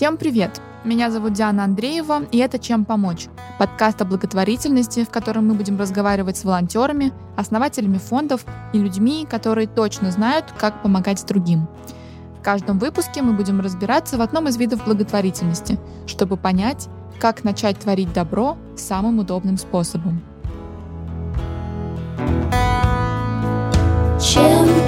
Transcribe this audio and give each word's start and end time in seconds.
Всем 0.00 0.16
привет! 0.16 0.62
Меня 0.82 1.10
зовут 1.10 1.34
Диана 1.34 1.62
Андреева, 1.62 2.22
и 2.32 2.38
это 2.38 2.58
«Чем 2.58 2.86
помочь?» 2.86 3.26
Подкаст 3.58 4.00
о 4.00 4.06
благотворительности, 4.06 5.04
в 5.04 5.10
котором 5.10 5.48
мы 5.48 5.52
будем 5.52 5.78
разговаривать 5.78 6.38
с 6.38 6.44
волонтерами, 6.44 7.12
основателями 7.36 7.98
фондов 7.98 8.46
и 8.72 8.78
людьми, 8.78 9.26
которые 9.28 9.66
точно 9.66 10.10
знают, 10.10 10.54
как 10.56 10.82
помогать 10.82 11.22
другим. 11.26 11.68
В 12.38 12.42
каждом 12.42 12.78
выпуске 12.78 13.20
мы 13.20 13.34
будем 13.34 13.60
разбираться 13.60 14.16
в 14.16 14.22
одном 14.22 14.48
из 14.48 14.56
видов 14.56 14.86
благотворительности, 14.86 15.78
чтобы 16.06 16.38
понять, 16.38 16.88
как 17.18 17.44
начать 17.44 17.78
творить 17.78 18.14
добро 18.14 18.56
самым 18.78 19.18
удобным 19.18 19.58
способом. 19.58 20.22
Чем 24.18 24.79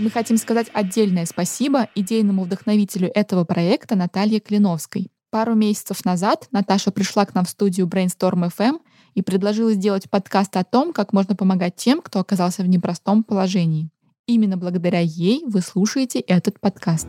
Мы 0.00 0.08
хотим 0.08 0.38
сказать 0.38 0.68
отдельное 0.72 1.26
спасибо 1.26 1.88
идейному 1.94 2.44
вдохновителю 2.44 3.10
этого 3.14 3.44
проекта 3.44 3.96
Наталье 3.96 4.40
Клиновской. 4.40 5.10
Пару 5.30 5.54
месяцев 5.54 6.06
назад 6.06 6.48
Наташа 6.52 6.90
пришла 6.90 7.26
к 7.26 7.34
нам 7.34 7.44
в 7.44 7.50
студию 7.50 7.86
Brainstorm 7.86 8.50
FM 8.50 8.80
и 9.12 9.20
предложила 9.20 9.74
сделать 9.74 10.08
подкаст 10.08 10.56
о 10.56 10.64
том, 10.64 10.94
как 10.94 11.12
можно 11.12 11.36
помогать 11.36 11.76
тем, 11.76 12.00
кто 12.00 12.20
оказался 12.20 12.62
в 12.62 12.66
непростом 12.66 13.22
положении. 13.22 13.90
Именно 14.26 14.56
благодаря 14.56 15.00
ей 15.00 15.44
вы 15.44 15.60
слушаете 15.60 16.20
этот 16.20 16.58
подкаст. 16.60 17.06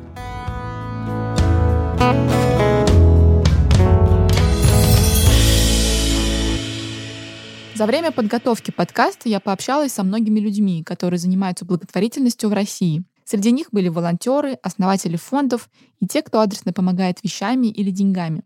За 7.73 7.85
время 7.85 8.11
подготовки 8.11 8.69
подкаста 8.69 9.29
я 9.29 9.39
пообщалась 9.39 9.93
со 9.93 10.03
многими 10.03 10.39
людьми, 10.39 10.83
которые 10.83 11.17
занимаются 11.19 11.65
благотворительностью 11.65 12.49
в 12.49 12.53
России. 12.53 13.03
Среди 13.23 13.51
них 13.51 13.67
были 13.71 13.87
волонтеры, 13.87 14.59
основатели 14.61 15.15
фондов 15.15 15.69
и 15.99 16.05
те, 16.05 16.21
кто 16.21 16.41
адресно 16.41 16.73
помогает 16.73 17.23
вещами 17.23 17.67
или 17.67 17.89
деньгами. 17.89 18.43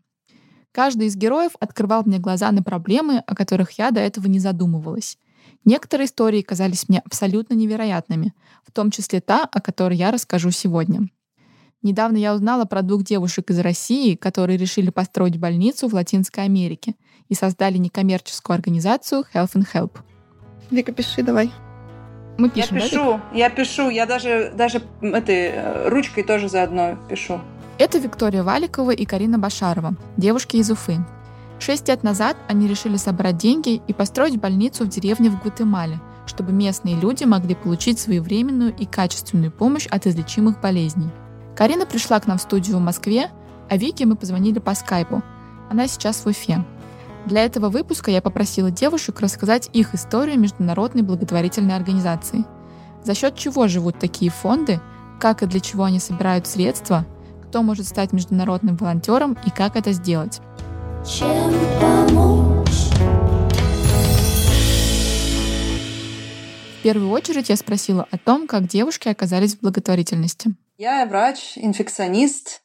Каждый 0.72 1.08
из 1.08 1.16
героев 1.16 1.54
открывал 1.60 2.04
мне 2.06 2.20
глаза 2.20 2.52
на 2.52 2.62
проблемы, 2.62 3.24
о 3.26 3.36
которых 3.36 3.72
я 3.72 3.90
до 3.90 4.00
этого 4.00 4.28
не 4.28 4.40
задумывалась. 4.40 5.18
Некоторые 5.64 6.06
истории 6.06 6.42
казались 6.42 6.88
мне 6.88 7.00
абсолютно 7.00 7.56
невероятными, 7.56 8.34
в 8.64 8.72
том 8.72 8.92
числе 8.92 9.22
та, 9.22 9.44
о 9.46 9.60
которой 9.60 9.98
я 9.98 10.12
расскажу 10.12 10.52
сегодня. 10.52 11.10
Недавно 11.82 12.18
я 12.18 12.34
узнала 12.36 12.66
про 12.66 12.82
двух 12.84 13.04
девушек 13.04 13.50
из 13.50 13.60
России, 13.60 14.16
которые 14.16 14.58
решили 14.58 14.90
построить 14.92 15.38
больницу 15.38 15.88
в 15.88 15.94
Латинской 15.94 16.44
Америке 16.44 16.96
и 17.30 17.36
создали 17.36 17.78
некоммерческую 17.78 18.56
организацию 18.56 19.26
Health 19.34 19.54
and 19.54 19.68
Help. 19.74 19.98
Вика, 20.72 20.92
пиши 20.92 21.24
давай. 21.24 21.52
Мы 22.38 22.50
пишем, 22.50 22.78
я 22.78 22.84
пишу, 22.84 23.04
да, 23.04 23.22
я 23.34 23.50
пишу, 23.50 23.90
я 23.90 24.06
даже, 24.06 24.52
даже 24.56 24.82
этой 25.02 25.52
э, 25.54 25.90
ручкой 25.90 26.24
тоже 26.24 26.50
заодно 26.50 26.98
пишу. 27.10 27.40
Это 27.78 27.98
Виктория 27.98 28.44
Валикова 28.44 28.92
и 28.92 29.06
Карина 29.06 29.40
Башарова, 29.40 29.96
девушки 30.18 30.58
из 30.58 30.70
Уфы. 30.70 30.98
Шесть 31.60 31.88
лет 31.88 32.04
назад 32.04 32.36
они 32.50 32.68
решили 32.68 32.98
собрать 32.98 33.38
деньги 33.38 33.82
и 33.88 33.94
построить 33.94 34.40
больницу 34.40 34.84
в 34.84 34.90
деревне 34.90 35.30
в 35.30 35.42
Гватемале, 35.42 36.00
чтобы 36.26 36.52
местные 36.52 36.96
люди 36.96 37.24
могли 37.24 37.56
получить 37.56 38.00
своевременную 38.00 38.76
и 38.76 38.86
качественную 38.86 39.52
помощь 39.52 39.88
от 39.88 40.06
излечимых 40.06 40.60
болезней. 40.60 41.10
Карина 41.56 41.86
пришла 41.86 42.20
к 42.20 42.28
нам 42.28 42.38
в 42.38 42.42
студию 42.42 42.78
в 42.78 42.82
Москве, 42.82 43.30
а 43.70 43.78
Вике 43.78 44.06
мы 44.06 44.16
позвонили 44.16 44.60
по 44.60 44.76
скайпу. 44.76 45.24
Она 45.70 45.88
сейчас 45.88 46.18
в 46.18 46.28
Уфе. 46.28 46.64
Для 47.26 47.44
этого 47.44 47.70
выпуска 47.70 48.12
я 48.12 48.22
попросила 48.22 48.70
девушек 48.70 49.20
рассказать 49.20 49.70
их 49.74 49.96
историю 49.96 50.40
международной 50.40 51.02
благотворительной 51.02 51.76
организации. 51.76 52.46
За 53.04 53.16
счет 53.16 53.36
чего 53.36 53.68
живут 53.68 53.98
такие 53.98 54.30
фонды, 54.30 54.80
как 55.20 55.42
и 55.42 55.48
для 55.48 55.60
чего 55.60 55.86
они 55.86 56.00
собирают 56.00 56.46
средства, 56.46 57.06
кто 57.44 57.64
может 57.64 57.88
стать 57.88 58.14
международным 58.14 58.76
волонтером 58.76 59.38
и 59.44 59.50
как 59.50 59.76
это 59.76 59.92
сделать. 59.92 60.40
Чем 61.04 61.52
помочь? 61.82 62.70
В 66.80 66.84
первую 66.84 67.10
очередь 67.10 67.50
я 67.50 67.56
спросила 67.56 68.08
о 68.12 68.20
том, 68.20 68.46
как 68.46 68.68
девушки 68.68 69.08
оказались 69.08 69.56
в 69.56 69.62
благотворительности. 69.62 70.54
Я 70.78 71.04
врач, 71.08 71.54
инфекционист, 71.56 72.62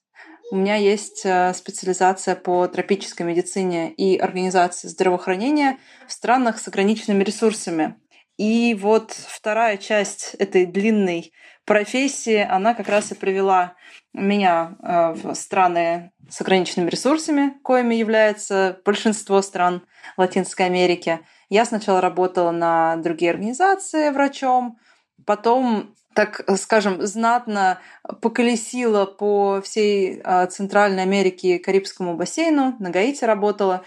у 0.51 0.57
меня 0.57 0.75
есть 0.75 1.23
э, 1.25 1.55
специализация 1.55 2.35
по 2.35 2.67
тропической 2.67 3.25
медицине 3.25 3.93
и 3.93 4.19
организации 4.19 4.89
здравоохранения 4.89 5.79
в 6.09 6.13
странах 6.13 6.59
с 6.59 6.67
ограниченными 6.67 7.23
ресурсами. 7.23 7.95
И 8.37 8.75
вот 8.75 9.13
вторая 9.13 9.77
часть 9.77 10.35
этой 10.39 10.67
длинной 10.67 11.33
профессии, 11.65 12.39
она 12.39 12.75
как 12.75 12.89
раз 12.89 13.13
и 13.13 13.15
привела 13.15 13.75
меня 14.13 14.77
э, 14.83 15.13
в 15.13 15.35
страны 15.35 16.11
с 16.29 16.41
ограниченными 16.41 16.91
ресурсами, 16.91 17.55
коими 17.63 17.95
является 17.95 18.81
большинство 18.85 19.43
стран 19.43 19.87
Латинской 20.17 20.67
Америки. 20.67 21.21
Я 21.49 21.65
сначала 21.65 22.01
работала 22.01 22.51
на 22.51 22.97
другие 22.97 23.31
организации 23.31 24.11
врачом, 24.11 24.79
потом 25.27 25.95
так 26.15 26.45
скажем, 26.59 27.07
знатно 27.07 27.79
поколесила 28.21 29.07
по 29.07 29.61
всей 29.63 30.21
а, 30.23 30.47
Центральной 30.47 31.03
Америке 31.03 31.57
и 31.57 31.59
Карибскому 31.59 32.15
бассейну, 32.15 32.77
на 32.79 32.91
Гаити 32.91 33.25
работала. 33.25 33.85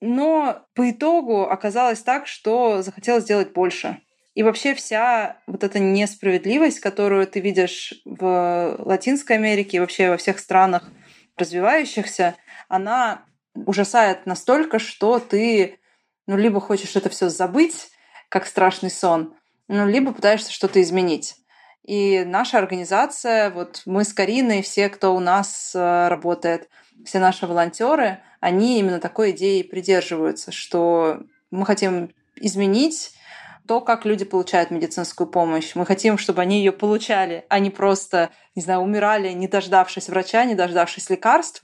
Но 0.00 0.66
по 0.74 0.90
итогу 0.90 1.42
оказалось 1.42 2.00
так, 2.00 2.26
что 2.26 2.82
захотела 2.82 3.20
сделать 3.20 3.52
больше. 3.52 3.98
И 4.34 4.42
вообще 4.42 4.74
вся 4.74 5.38
вот 5.46 5.64
эта 5.64 5.78
несправедливость, 5.78 6.80
которую 6.80 7.26
ты 7.26 7.40
видишь 7.40 7.94
в 8.04 8.76
Латинской 8.78 9.36
Америке 9.36 9.76
и 9.76 9.80
вообще 9.80 10.10
во 10.10 10.16
всех 10.16 10.38
странах 10.38 10.88
развивающихся, 11.36 12.36
она 12.68 13.24
ужасает 13.54 14.26
настолько, 14.26 14.78
что 14.78 15.18
ты 15.18 15.80
ну, 16.26 16.36
либо 16.36 16.60
хочешь 16.60 16.94
это 16.94 17.08
все 17.08 17.28
забыть, 17.28 17.88
как 18.28 18.46
страшный 18.46 18.90
сон, 18.90 19.34
ну, 19.66 19.88
либо 19.88 20.12
пытаешься 20.12 20.52
что-то 20.52 20.80
изменить. 20.80 21.34
И 21.84 22.24
наша 22.24 22.58
организация, 22.58 23.50
вот 23.50 23.82
мы 23.86 24.04
с 24.04 24.12
Кариной, 24.12 24.62
все, 24.62 24.88
кто 24.88 25.14
у 25.14 25.20
нас 25.20 25.72
э, 25.74 26.08
работает, 26.08 26.68
все 27.04 27.18
наши 27.18 27.46
волонтеры, 27.46 28.20
они 28.40 28.78
именно 28.78 29.00
такой 29.00 29.30
идеи 29.30 29.62
придерживаются, 29.62 30.52
что 30.52 31.22
мы 31.50 31.64
хотим 31.64 32.10
изменить 32.36 33.12
то, 33.66 33.80
как 33.80 34.04
люди 34.04 34.24
получают 34.24 34.70
медицинскую 34.70 35.28
помощь. 35.28 35.74
Мы 35.74 35.86
хотим, 35.86 36.18
чтобы 36.18 36.42
они 36.42 36.58
ее 36.58 36.72
получали, 36.72 37.44
а 37.48 37.58
не 37.58 37.70
просто, 37.70 38.30
не 38.54 38.62
знаю, 38.62 38.80
умирали, 38.80 39.30
не 39.30 39.48
дождавшись 39.48 40.08
врача, 40.08 40.44
не 40.44 40.54
дождавшись 40.54 41.08
лекарств. 41.08 41.62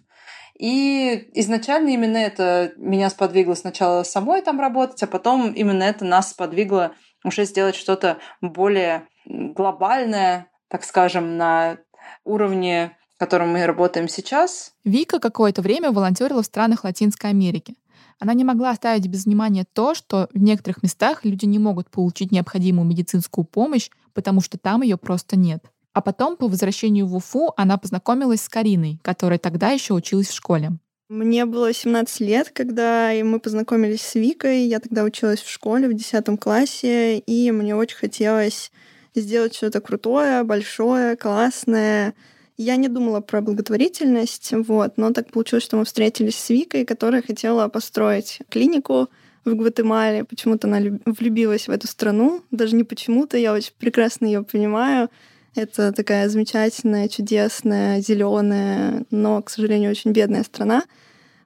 И 0.58 1.30
изначально 1.34 1.90
именно 1.90 2.16
это 2.16 2.72
меня 2.76 3.10
сподвигло 3.10 3.54
сначала 3.54 4.04
самой 4.04 4.40
там 4.42 4.60
работать, 4.60 5.02
а 5.02 5.06
потом 5.06 5.52
именно 5.52 5.82
это 5.82 6.04
нас 6.04 6.30
сподвигло 6.30 6.94
уже 7.26 7.44
сделать 7.44 7.74
что-то 7.74 8.18
более 8.40 9.08
глобальное, 9.26 10.46
так 10.68 10.84
скажем, 10.84 11.36
на 11.36 11.78
уровне, 12.24 12.96
в 13.16 13.18
котором 13.18 13.50
мы 13.50 13.66
работаем 13.66 14.08
сейчас. 14.08 14.72
Вика 14.84 15.18
какое-то 15.18 15.60
время 15.60 15.90
волонтерила 15.90 16.42
в 16.42 16.46
странах 16.46 16.84
Латинской 16.84 17.30
Америки. 17.30 17.74
Она 18.18 18.32
не 18.32 18.44
могла 18.44 18.70
оставить 18.70 19.08
без 19.08 19.26
внимания 19.26 19.66
то, 19.70 19.94
что 19.94 20.28
в 20.32 20.38
некоторых 20.38 20.82
местах 20.82 21.24
люди 21.24 21.44
не 21.44 21.58
могут 21.58 21.90
получить 21.90 22.32
необходимую 22.32 22.86
медицинскую 22.86 23.44
помощь, 23.44 23.90
потому 24.14 24.40
что 24.40 24.56
там 24.56 24.82
ее 24.82 24.96
просто 24.96 25.36
нет. 25.36 25.64
А 25.92 26.00
потом, 26.00 26.36
по 26.36 26.46
возвращению 26.46 27.06
в 27.06 27.16
Уфу, 27.16 27.52
она 27.56 27.76
познакомилась 27.76 28.42
с 28.42 28.48
Кариной, 28.48 29.00
которая 29.02 29.38
тогда 29.38 29.70
еще 29.70 29.94
училась 29.94 30.28
в 30.28 30.34
школе. 30.34 30.78
Мне 31.08 31.44
было 31.44 31.72
17 31.72 32.20
лет, 32.20 32.50
когда 32.50 33.12
мы 33.22 33.38
познакомились 33.38 34.02
с 34.02 34.16
Викой. 34.16 34.62
Я 34.64 34.80
тогда 34.80 35.04
училась 35.04 35.40
в 35.40 35.48
школе 35.48 35.86
в 35.88 35.94
10 35.94 36.40
классе, 36.40 37.18
и 37.18 37.52
мне 37.52 37.76
очень 37.76 37.96
хотелось 37.96 38.72
сделать 39.14 39.54
что-то 39.54 39.80
крутое, 39.80 40.42
большое, 40.42 41.14
классное. 41.14 42.14
Я 42.56 42.74
не 42.74 42.88
думала 42.88 43.20
про 43.20 43.40
благотворительность, 43.40 44.52
вот, 44.52 44.96
но 44.96 45.12
так 45.12 45.30
получилось, 45.30 45.62
что 45.62 45.76
мы 45.76 45.84
встретились 45.84 46.36
с 46.36 46.50
Викой, 46.50 46.84
которая 46.84 47.22
хотела 47.22 47.68
построить 47.68 48.40
клинику 48.48 49.08
в 49.44 49.54
Гватемале. 49.54 50.24
Почему-то 50.24 50.66
она 50.66 50.80
влюбилась 51.04 51.68
в 51.68 51.70
эту 51.70 51.86
страну. 51.86 52.42
Даже 52.50 52.74
не 52.74 52.82
почему-то, 52.82 53.38
я 53.38 53.52
очень 53.52 53.74
прекрасно 53.78 54.26
ее 54.26 54.42
понимаю. 54.42 55.08
Это 55.56 55.90
такая 55.90 56.28
замечательная, 56.28 57.08
чудесная, 57.08 58.02
зеленая, 58.02 59.06
но, 59.10 59.40
к 59.40 59.48
сожалению, 59.48 59.90
очень 59.90 60.12
бедная 60.12 60.44
страна. 60.44 60.84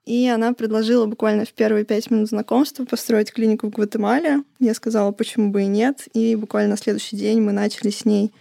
И 0.04 0.26
она 0.26 0.52
предложила 0.52 1.06
буквально 1.06 1.44
в 1.44 1.52
первые 1.52 1.84
пять 1.84 2.10
минут 2.10 2.28
знакомства 2.28 2.84
построить 2.84 3.32
клинику 3.32 3.68
в 3.68 3.70
Гватемале. 3.70 4.42
Я 4.58 4.74
сказала, 4.74 5.12
почему 5.12 5.52
бы 5.52 5.62
и 5.62 5.66
нет. 5.66 6.08
И 6.12 6.34
буквально 6.34 6.70
на 6.70 6.76
следующий 6.76 7.16
день 7.16 7.40
мы 7.40 7.52
начали 7.52 7.90
с 7.90 8.04
ней 8.04 8.32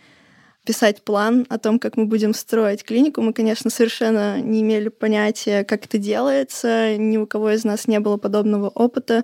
писать 0.65 1.03
план 1.03 1.45
о 1.49 1.59
том, 1.59 1.77
как 1.77 1.97
мы 1.97 2.05
будем 2.05 2.33
строить 2.33 2.83
клинику. 2.83 3.21
Мы, 3.21 3.33
конечно, 3.33 3.69
совершенно 3.69 4.41
не 4.41 4.61
имели 4.61 4.89
понятия, 4.89 5.63
как 5.63 5.85
это 5.85 5.99
делается. 5.99 6.97
Ни 6.97 7.17
у 7.17 7.27
кого 7.27 7.51
из 7.51 7.63
нас 7.63 7.87
не 7.87 7.99
было 7.99 8.17
подобного 8.17 8.69
опыта. 8.69 9.23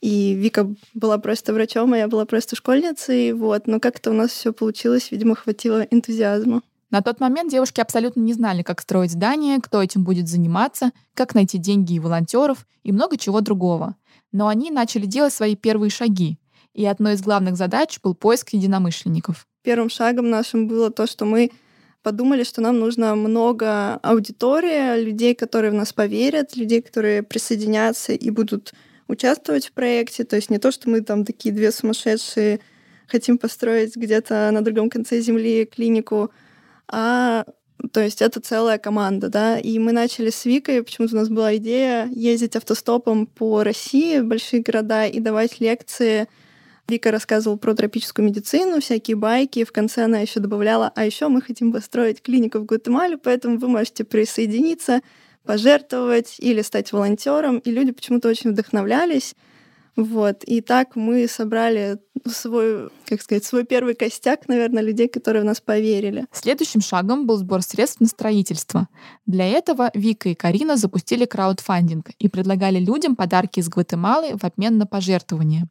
И 0.00 0.34
Вика 0.34 0.72
была 0.94 1.18
просто 1.18 1.52
врачом, 1.52 1.92
а 1.92 1.98
я 1.98 2.08
была 2.08 2.24
просто 2.24 2.56
школьницей, 2.56 3.32
вот. 3.32 3.66
Но 3.66 3.80
как-то 3.80 4.10
у 4.10 4.14
нас 4.14 4.30
все 4.30 4.52
получилось, 4.52 5.10
видимо, 5.10 5.34
хватило 5.34 5.82
энтузиазма. 5.82 6.62
На 6.90 7.02
тот 7.02 7.20
момент 7.20 7.50
девушки 7.50 7.80
абсолютно 7.80 8.20
не 8.20 8.32
знали, 8.32 8.62
как 8.62 8.80
строить 8.80 9.12
здание, 9.12 9.58
кто 9.62 9.82
этим 9.82 10.02
будет 10.02 10.28
заниматься, 10.28 10.90
как 11.14 11.34
найти 11.34 11.58
деньги 11.58 11.94
и 11.94 12.00
волонтеров 12.00 12.66
и 12.82 12.92
много 12.92 13.16
чего 13.16 13.40
другого. 13.40 13.96
Но 14.32 14.48
они 14.48 14.70
начали 14.70 15.06
делать 15.06 15.32
свои 15.32 15.54
первые 15.54 15.90
шаги. 15.90 16.38
И 16.74 16.84
одной 16.86 17.14
из 17.14 17.22
главных 17.22 17.56
задач 17.56 18.00
был 18.02 18.14
поиск 18.14 18.50
единомышленников. 18.50 19.46
Первым 19.62 19.90
шагом 19.90 20.30
нашим 20.30 20.66
было 20.66 20.90
то, 20.90 21.06
что 21.06 21.26
мы 21.26 21.50
подумали, 22.02 22.42
что 22.44 22.60
нам 22.60 22.78
нужно 22.78 23.14
много 23.14 23.94
аудитории, 23.96 25.02
людей, 25.02 25.34
которые 25.34 25.70
в 25.70 25.74
нас 25.74 25.92
поверят, 25.92 26.56
людей, 26.56 26.80
которые 26.80 27.22
присоединятся 27.22 28.12
и 28.12 28.30
будут 28.30 28.72
участвовать 29.10 29.66
в 29.66 29.72
проекте. 29.72 30.24
То 30.24 30.36
есть 30.36 30.50
не 30.50 30.58
то, 30.58 30.70
что 30.70 30.88
мы 30.88 31.00
там 31.02 31.24
такие 31.24 31.54
две 31.54 31.72
сумасшедшие 31.72 32.60
хотим 33.06 33.38
построить 33.38 33.96
где-то 33.96 34.50
на 34.52 34.62
другом 34.62 34.88
конце 34.88 35.20
земли 35.20 35.64
клинику, 35.66 36.30
а 36.88 37.44
то 37.92 38.00
есть 38.00 38.22
это 38.22 38.40
целая 38.40 38.78
команда, 38.78 39.28
да. 39.28 39.58
И 39.58 39.78
мы 39.78 39.92
начали 39.92 40.30
с 40.30 40.44
Викой, 40.44 40.82
почему-то 40.82 41.16
у 41.16 41.18
нас 41.18 41.28
была 41.28 41.56
идея 41.56 42.08
ездить 42.12 42.56
автостопом 42.56 43.26
по 43.26 43.62
России, 43.62 44.20
в 44.20 44.26
большие 44.26 44.62
города 44.62 45.06
и 45.06 45.18
давать 45.18 45.60
лекции. 45.60 46.28
Вика 46.88 47.10
рассказывала 47.10 47.56
про 47.56 47.74
тропическую 47.74 48.26
медицину, 48.26 48.80
всякие 48.80 49.16
байки. 49.16 49.64
В 49.64 49.72
конце 49.72 50.04
она 50.04 50.18
еще 50.18 50.40
добавляла, 50.40 50.92
а 50.94 51.04
еще 51.04 51.28
мы 51.28 51.40
хотим 51.40 51.72
построить 51.72 52.20
клинику 52.20 52.58
в 52.58 52.66
Гватемале, 52.66 53.16
поэтому 53.16 53.58
вы 53.58 53.68
можете 53.68 54.04
присоединиться, 54.04 55.00
пожертвовать 55.50 56.36
или 56.38 56.62
стать 56.62 56.92
волонтером. 56.92 57.58
И 57.58 57.72
люди 57.72 57.90
почему-то 57.90 58.28
очень 58.28 58.50
вдохновлялись. 58.50 59.34
Вот. 59.96 60.44
И 60.44 60.60
так 60.60 60.94
мы 60.94 61.26
собрали 61.26 61.98
свой, 62.24 62.88
как 63.04 63.20
сказать, 63.20 63.44
свой 63.44 63.64
первый 63.64 63.96
костяк, 63.96 64.46
наверное, 64.46 64.80
людей, 64.80 65.08
которые 65.08 65.42
в 65.42 65.44
нас 65.44 65.60
поверили. 65.60 66.26
Следующим 66.30 66.80
шагом 66.80 67.26
был 67.26 67.36
сбор 67.36 67.62
средств 67.62 67.98
на 67.98 68.06
строительство. 68.06 68.86
Для 69.26 69.44
этого 69.48 69.90
Вика 69.92 70.28
и 70.28 70.36
Карина 70.36 70.76
запустили 70.76 71.24
краудфандинг 71.24 72.10
и 72.20 72.28
предлагали 72.28 72.78
людям 72.78 73.16
подарки 73.16 73.58
из 73.58 73.68
Гватемалы 73.68 74.36
в 74.36 74.44
обмен 74.44 74.78
на 74.78 74.86
пожертвования. 74.86 75.66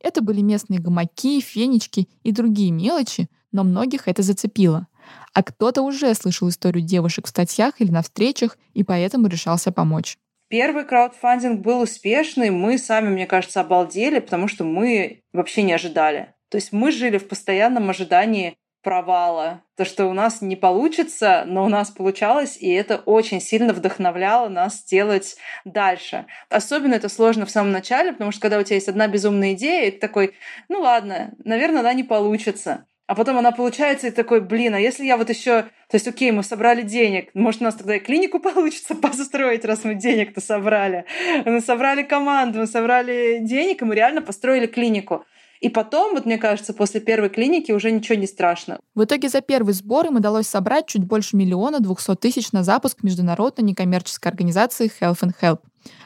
Это 0.00 0.20
были 0.20 0.42
местные 0.42 0.80
гамаки, 0.80 1.40
фенечки 1.40 2.10
и 2.24 2.30
другие 2.30 2.72
мелочи, 2.72 3.30
но 3.52 3.64
многих 3.64 4.06
это 4.06 4.20
зацепило. 4.20 4.86
А 5.32 5.42
кто-то 5.42 5.82
уже 5.82 6.14
слышал 6.14 6.48
историю 6.48 6.84
девушек 6.84 7.26
в 7.26 7.30
статьях 7.30 7.80
или 7.80 7.90
на 7.90 8.02
встречах 8.02 8.58
и 8.72 8.84
поэтому 8.84 9.26
решался 9.28 9.72
помочь. 9.72 10.18
Первый 10.48 10.84
краудфандинг 10.84 11.60
был 11.62 11.80
успешный, 11.80 12.50
мы 12.50 12.78
сами, 12.78 13.08
мне 13.08 13.26
кажется, 13.26 13.60
обалдели, 13.60 14.20
потому 14.20 14.46
что 14.46 14.64
мы 14.64 15.22
вообще 15.32 15.62
не 15.62 15.72
ожидали. 15.72 16.34
То 16.50 16.56
есть 16.56 16.72
мы 16.72 16.92
жили 16.92 17.18
в 17.18 17.26
постоянном 17.26 17.90
ожидании 17.90 18.56
провала. 18.84 19.62
То, 19.76 19.84
что 19.84 20.06
у 20.06 20.12
нас 20.12 20.40
не 20.42 20.54
получится, 20.54 21.42
но 21.46 21.64
у 21.64 21.68
нас 21.68 21.90
получалось, 21.90 22.56
и 22.56 22.70
это 22.70 22.98
очень 22.98 23.40
сильно 23.40 23.72
вдохновляло 23.72 24.48
нас 24.48 24.84
делать 24.84 25.36
дальше. 25.64 26.26
Особенно 26.50 26.94
это 26.94 27.08
сложно 27.08 27.46
в 27.46 27.50
самом 27.50 27.72
начале, 27.72 28.12
потому 28.12 28.30
что 28.30 28.42
когда 28.42 28.58
у 28.58 28.62
тебя 28.62 28.76
есть 28.76 28.88
одна 28.88 29.08
безумная 29.08 29.54
идея, 29.54 29.88
и 29.88 29.90
ты 29.90 29.98
такой, 29.98 30.34
ну 30.68 30.80
ладно, 30.80 31.32
наверное, 31.44 31.80
она 31.80 31.94
не 31.94 32.04
получится. 32.04 32.86
А 33.06 33.14
потом 33.14 33.36
она 33.36 33.52
получается 33.52 34.06
и 34.06 34.10
такой, 34.10 34.40
блин, 34.40 34.74
а 34.74 34.80
если 34.80 35.04
я 35.04 35.18
вот 35.18 35.28
еще, 35.28 35.62
то 35.62 35.94
есть, 35.94 36.08
окей, 36.08 36.30
мы 36.30 36.42
собрали 36.42 36.80
денег, 36.80 37.28
может, 37.34 37.60
у 37.60 37.64
нас 37.64 37.74
тогда 37.74 37.96
и 37.96 38.00
клинику 38.00 38.38
получится 38.40 38.94
построить, 38.94 39.64
раз 39.64 39.84
мы 39.84 39.94
денег-то 39.94 40.40
собрали. 40.40 41.04
Мы 41.44 41.60
собрали 41.60 42.02
команду, 42.02 42.60
мы 42.60 42.66
собрали 42.66 43.40
денег, 43.42 43.82
и 43.82 43.84
мы 43.84 43.94
реально 43.94 44.22
построили 44.22 44.66
клинику. 44.66 45.24
И 45.60 45.68
потом, 45.68 46.14
вот 46.14 46.26
мне 46.26 46.38
кажется, 46.38 46.74
после 46.74 47.00
первой 47.00 47.30
клиники 47.30 47.72
уже 47.72 47.90
ничего 47.90 48.16
не 48.16 48.26
страшно. 48.26 48.80
В 48.94 49.04
итоге 49.04 49.28
за 49.28 49.40
первый 49.40 49.72
сбор 49.72 50.06
им 50.06 50.16
удалось 50.16 50.46
собрать 50.46 50.86
чуть 50.86 51.04
больше 51.04 51.36
миллиона 51.36 51.80
двухсот 51.80 52.20
тысяч 52.20 52.52
на 52.52 52.64
запуск 52.64 53.02
международной 53.02 53.64
некоммерческой 53.64 54.30
организации 54.30 54.90
Health 55.00 55.20
and 55.22 55.32
Help. 55.40 55.60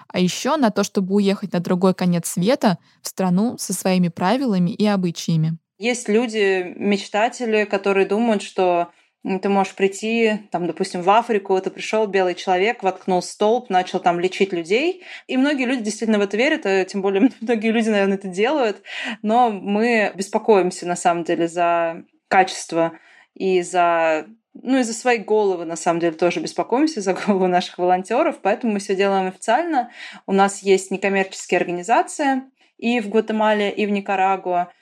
А 0.08 0.20
еще 0.20 0.56
на 0.56 0.70
то, 0.70 0.84
чтобы 0.84 1.14
уехать 1.14 1.52
на 1.52 1.60
другой 1.60 1.94
конец 1.94 2.28
света 2.28 2.78
в 3.02 3.08
страну 3.08 3.56
со 3.58 3.72
своими 3.72 4.08
правилами 4.08 4.70
и 4.70 4.86
обычаями. 4.86 5.58
Есть 5.78 6.08
люди, 6.08 6.74
мечтатели, 6.76 7.64
которые 7.64 8.04
думают, 8.06 8.42
что 8.42 8.90
ты 9.24 9.48
можешь 9.48 9.74
прийти, 9.74 10.40
там, 10.50 10.66
допустим, 10.66 11.02
в 11.02 11.10
Африку, 11.10 11.60
ты 11.60 11.70
пришел 11.70 12.06
белый 12.06 12.34
человек, 12.34 12.82
воткнул 12.82 13.22
столб, 13.22 13.68
начал 13.68 14.00
там 14.00 14.18
лечить 14.18 14.52
людей. 14.52 15.02
И 15.26 15.36
многие 15.36 15.66
люди 15.66 15.82
действительно 15.82 16.18
в 16.18 16.22
это 16.22 16.36
верят, 16.36 16.66
а 16.66 16.84
тем 16.84 17.02
более 17.02 17.30
многие 17.40 17.70
люди, 17.70 17.88
наверное, 17.90 18.16
это 18.16 18.28
делают. 18.28 18.82
Но 19.22 19.50
мы 19.50 20.12
беспокоимся, 20.14 20.86
на 20.86 20.96
самом 20.96 21.24
деле, 21.24 21.46
за 21.46 22.04
качество 22.28 22.92
и 23.34 23.62
за 23.62 24.26
ну 24.60 24.78
и 24.78 24.82
за 24.82 24.92
свои 24.92 25.18
головы, 25.18 25.64
на 25.64 25.76
самом 25.76 26.00
деле, 26.00 26.16
тоже 26.16 26.40
беспокоимся, 26.40 27.00
за 27.00 27.14
голову 27.14 27.46
наших 27.46 27.78
волонтеров, 27.78 28.40
поэтому 28.42 28.72
мы 28.72 28.78
все 28.80 28.96
делаем 28.96 29.28
официально. 29.28 29.92
У 30.26 30.32
нас 30.32 30.64
есть 30.64 30.90
некоммерческие 30.90 31.58
организации 31.58 32.42
и 32.76 32.98
в 33.00 33.08
Гватемале, 33.08 33.70
и 33.70 33.86
в 33.86 33.90
Никарагуа, 33.90 34.72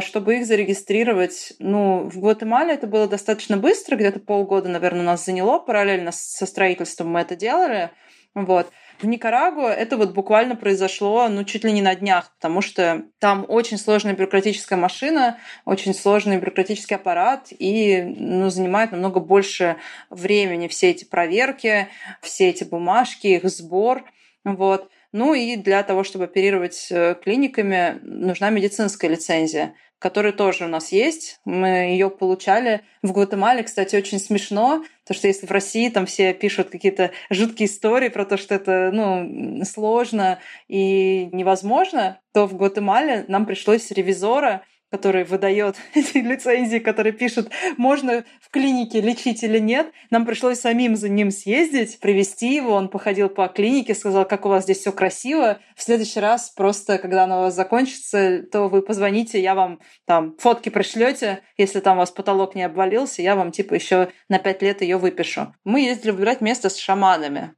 чтобы 0.00 0.36
их 0.36 0.46
зарегистрировать. 0.46 1.52
Ну, 1.58 2.08
в 2.08 2.18
Гватемале 2.18 2.74
это 2.74 2.86
было 2.86 3.06
достаточно 3.06 3.56
быстро, 3.56 3.96
где-то 3.96 4.20
полгода, 4.20 4.68
наверное, 4.68 5.02
нас 5.02 5.24
заняло, 5.24 5.58
параллельно 5.58 6.10
со 6.12 6.46
строительством 6.46 7.10
мы 7.10 7.20
это 7.20 7.36
делали. 7.36 7.90
Вот. 8.34 8.70
В 8.98 9.06
Никарагуа 9.06 9.72
это 9.72 9.96
вот 9.96 10.12
буквально 10.12 10.56
произошло, 10.56 11.28
ну, 11.28 11.44
чуть 11.44 11.64
ли 11.64 11.72
не 11.72 11.82
на 11.82 11.94
днях, 11.94 12.34
потому 12.34 12.62
что 12.62 13.04
там 13.18 13.44
очень 13.48 13.78
сложная 13.78 14.14
бюрократическая 14.14 14.78
машина, 14.78 15.38
очень 15.64 15.94
сложный 15.94 16.38
бюрократический 16.38 16.96
аппарат, 16.96 17.48
и, 17.50 18.02
ну, 18.02 18.50
занимает 18.50 18.92
намного 18.92 19.20
больше 19.20 19.76
времени 20.10 20.68
все 20.68 20.90
эти 20.90 21.04
проверки, 21.04 21.88
все 22.22 22.48
эти 22.48 22.64
бумажки, 22.64 23.26
их 23.26 23.44
сбор, 23.48 24.04
вот. 24.44 24.90
Ну 25.12 25.34
и 25.34 25.56
для 25.56 25.82
того, 25.82 26.04
чтобы 26.04 26.24
оперировать 26.24 26.88
э, 26.90 27.14
клиниками, 27.22 27.98
нужна 28.02 28.50
медицинская 28.50 29.10
лицензия, 29.10 29.74
которая 29.98 30.32
тоже 30.32 30.64
у 30.64 30.68
нас 30.68 30.92
есть. 30.92 31.40
Мы 31.44 31.68
ее 31.92 32.10
получали 32.10 32.82
в 33.02 33.12
Гватемале, 33.12 33.62
кстати, 33.62 33.96
очень 33.96 34.18
смешно, 34.18 34.84
потому 35.04 35.18
что 35.18 35.28
если 35.28 35.46
в 35.46 35.50
России 35.50 35.88
там 35.88 36.06
все 36.06 36.34
пишут 36.34 36.68
какие-то 36.70 37.12
жуткие 37.30 37.68
истории 37.68 38.08
про 38.08 38.24
то, 38.24 38.36
что 38.36 38.54
это 38.54 38.90
ну, 38.92 39.64
сложно 39.64 40.38
и 40.68 41.28
невозможно, 41.32 42.20
то 42.32 42.46
в 42.46 42.56
Гватемале 42.56 43.24
нам 43.28 43.46
пришлось 43.46 43.90
ревизора 43.90 44.62
который 44.90 45.24
выдает 45.24 45.76
эти 45.94 46.18
лицензии, 46.18 46.78
который 46.78 47.12
пишет, 47.12 47.50
можно 47.76 48.24
в 48.40 48.50
клинике 48.50 49.00
лечить 49.00 49.42
или 49.42 49.58
нет. 49.58 49.92
Нам 50.10 50.24
пришлось 50.24 50.60
самим 50.60 50.96
за 50.96 51.08
ним 51.08 51.30
съездить, 51.30 51.98
привести 52.00 52.54
его. 52.54 52.72
Он 52.72 52.88
походил 52.88 53.28
по 53.28 53.48
клинике, 53.48 53.94
сказал, 53.94 54.26
как 54.26 54.46
у 54.46 54.48
вас 54.48 54.64
здесь 54.64 54.78
все 54.78 54.92
красиво. 54.92 55.58
В 55.74 55.82
следующий 55.82 56.20
раз 56.20 56.50
просто, 56.50 56.98
когда 56.98 57.24
оно 57.24 57.38
у 57.38 57.42
вас 57.42 57.54
закончится, 57.54 58.42
то 58.42 58.68
вы 58.68 58.82
позвоните, 58.82 59.40
я 59.40 59.54
вам 59.54 59.80
там 60.04 60.36
фотки 60.38 60.68
пришлете, 60.68 61.40
если 61.56 61.80
там 61.80 61.96
у 61.96 62.00
вас 62.00 62.10
потолок 62.10 62.54
не 62.54 62.62
обвалился, 62.62 63.22
я 63.22 63.34
вам 63.34 63.52
типа 63.52 63.74
еще 63.74 64.08
на 64.28 64.38
пять 64.38 64.62
лет 64.62 64.82
ее 64.82 64.96
выпишу. 64.96 65.54
Мы 65.64 65.80
ездили 65.80 66.10
выбирать 66.12 66.40
место 66.40 66.70
с 66.70 66.76
шаманами. 66.76 67.54